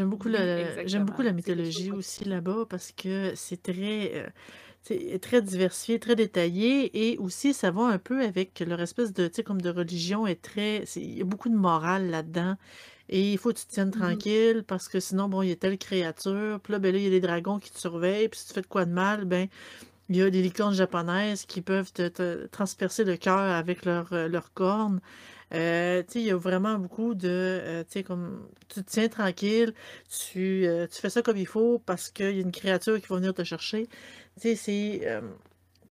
J'aime 0.00 0.10
beaucoup 0.10 0.28
Oui, 0.28 0.28
le 0.28 0.78
j'aime 0.84 1.04
beaucoup 1.04 1.22
exactement, 1.22 1.22
la 1.22 1.32
c'est 1.38 1.50
quelque 1.52 1.72
chose 1.72 1.82
mythologie 1.82 1.90
qu'on 1.90 1.96
aussi 1.96 2.22
là-bas 2.24 2.66
parce 2.70 2.92
que 2.92 3.32
c'est 3.34 3.60
très, 3.60 4.26
heu, 4.26 4.30
c'est 4.80 5.18
très 5.20 5.42
diversifié, 5.42 5.98
très 5.98 6.14
détaillé 6.14 7.12
et 7.12 7.18
aussi 7.18 7.52
ça 7.52 7.72
va 7.72 7.82
un 7.82 7.98
peu 7.98 8.22
avec 8.22 8.60
leur 8.60 8.80
espèce 8.80 9.12
de 9.12 9.26
tu 9.26 9.34
sais, 9.34 9.42
comme 9.42 9.60
de 9.60 9.70
religion 9.70 10.24
est 10.28 10.40
très 10.40 10.84
c'est 10.86 11.00
il 11.02 11.18
y 11.18 11.20
a 11.20 11.24
beaucoup 11.24 11.48
de 11.48 11.56
morale 11.56 12.10
là-dedans 12.10 12.54
et 13.08 13.32
il 13.32 13.38
faut 13.38 13.52
que 13.52 13.58
tu 13.58 13.66
te 13.66 13.72
tiennes 13.72 13.90
Mmh 13.92 14.02
mh. 14.08 14.22
tranquille 14.22 14.62
parce 14.68 14.86
que 14.88 15.00
sinon, 15.00 15.28
bon, 15.28 15.42
il 15.42 15.48
y 15.48 15.52
a 15.52 15.56
telle 15.56 15.78
créature, 15.78 16.60
puis 16.62 16.72
là, 16.74 16.78
ben 16.78 16.92
là, 16.92 16.98
il 16.98 17.04
y 17.04 17.06
a 17.08 17.10
des 17.10 17.20
dragons 17.20 17.58
qui 17.58 17.72
te 17.72 17.78
surveillent, 17.78 18.28
puis 18.28 18.38
si 18.40 18.46
tu 18.48 18.54
fais 18.54 18.60
de 18.62 18.66
quoi 18.68 18.84
de 18.84 18.92
mal, 18.92 19.24
ben, 19.24 19.48
il 20.10 20.16
y 20.16 20.22
a 20.22 20.30
des 20.30 20.42
licornes 20.42 20.74
japonaises 20.74 21.46
qui 21.46 21.62
peuvent 21.62 21.92
te 21.92 22.08
te 22.08 22.46
transpercer 22.48 23.04
le 23.04 23.16
cœur 23.16 23.38
avec 23.38 23.84
leurs, 23.86 24.12
heu, 24.14 24.28
leurs 24.28 24.52
cornes. 24.54 25.00
Sais, 25.50 26.04
il 26.14 26.22
y 26.22 26.30
a 26.30 26.36
vraiment 26.36 26.78
beaucoup 26.78 27.14
de, 27.14 27.84
sais, 27.88 28.02
comme 28.02 28.48
tu 28.68 28.82
te 28.84 28.90
tiens 28.90 29.08
tranquille, 29.08 29.72
tu, 30.08 30.66
heu, 30.66 30.86
tu 30.88 31.00
fais 31.00 31.10
ça 31.10 31.22
comme 31.22 31.36
il 31.38 31.46
faut 31.46 31.78
parce 31.78 32.10
qu'il 32.10 32.36
y 32.36 32.38
a 32.38 32.42
une 32.42 32.52
créature 32.52 33.00
qui 33.00 33.06
va 33.08 33.16
venir 33.16 33.34
te 33.34 33.44
chercher. 33.44 33.88
C'est, 34.36 35.00
hem, 35.02 35.34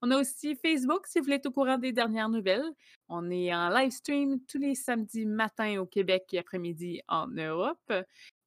On 0.03 0.11
a 0.11 0.21
aussi 0.21 0.55
Facebook 0.57 1.07
si 1.07 1.19
vous 1.19 1.25
voulez 1.25 1.37
être 1.37 1.47
au 1.47 1.53
courant 1.53 1.79
des 1.79 1.93
dernières 1.93 2.29
nouvelles. 2.29 2.65
On 3.09 3.31
est 3.31 3.55
en 3.55 3.71
live 3.71 3.91
stream 3.91 4.41
tous 4.49 4.59
les 4.59 4.75
samedis 4.75 5.27
matins 5.27 5.79
au 5.79 5.87
Québec 5.87 6.25
et 6.33 6.39
après-midi 6.39 7.01
en 7.09 7.29
Europe 7.29 7.93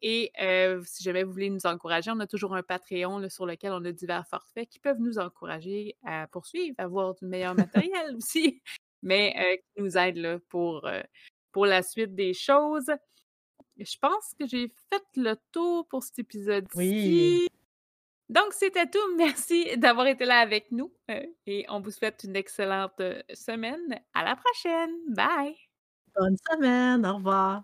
et 0.02 0.32
heu, 0.42 0.82
si 0.86 1.04
jamais 1.04 1.24
vous 1.24 1.32
voulez 1.34 1.50
nous 1.50 1.66
encourager, 1.66 2.10
on 2.12 2.20
a 2.20 2.28
toujours 2.28 2.56
un 2.56 2.64
Patreon, 2.64 3.28
sur 3.30 3.46
lequel 3.46 3.74
on 3.74 3.84
a 3.84 3.92
divers 3.92 4.26
forfaits 4.28 4.70
qui 4.70 4.80
peuvent 4.80 5.00
nous 5.00 5.20
encourager 5.20 5.98
à 6.06 6.28
poursuivre, 6.28 6.76
à 6.78 6.84
avoir 6.84 7.16
du 7.16 7.26
meilleur 7.26 7.54
matériel 7.56 7.92
aussi, 8.16 8.62
mais 9.02 9.34
heu, 9.38 9.58
qui 9.76 9.84
nous 9.84 9.98
heu, 10.88 11.04
pour 11.52 11.66
la 11.66 11.84
suite 11.84 12.16
des 12.16 12.34
choses. 12.34 12.90
Je 13.80 13.98
pense 14.02 14.34
que 14.40 14.46
j'ai 14.48 14.70
fait 14.90 15.04
le 15.16 15.36
tour 15.52 15.88
pour 15.88 16.04
cet 16.04 16.20
Oui. 16.76 17.40
épisode-ci. 17.40 17.48
Donc 18.30 18.54
c'était 18.54 18.88
tout. 18.90 19.00
Merci 19.18 19.78
d'avoir 19.78 20.08
été 20.08 20.26
là 20.26 20.40
avec 20.40 20.72
nous, 20.72 20.94
heu, 21.12 21.36
et 21.48 21.66
on 21.70 21.82
vous 21.82 21.92
souhaite 21.92 22.24
une 22.26 22.36
excellente, 22.38 23.00
heu, 23.02 23.24
semaine. 23.34 24.02
À 24.14 24.24
la 24.26 24.36
prochaine. 24.38 24.92
Bye. 25.10 25.56
Bonne 26.16 26.36
semaine, 26.50 27.06
au 27.06 27.16
revoir. 27.16 27.64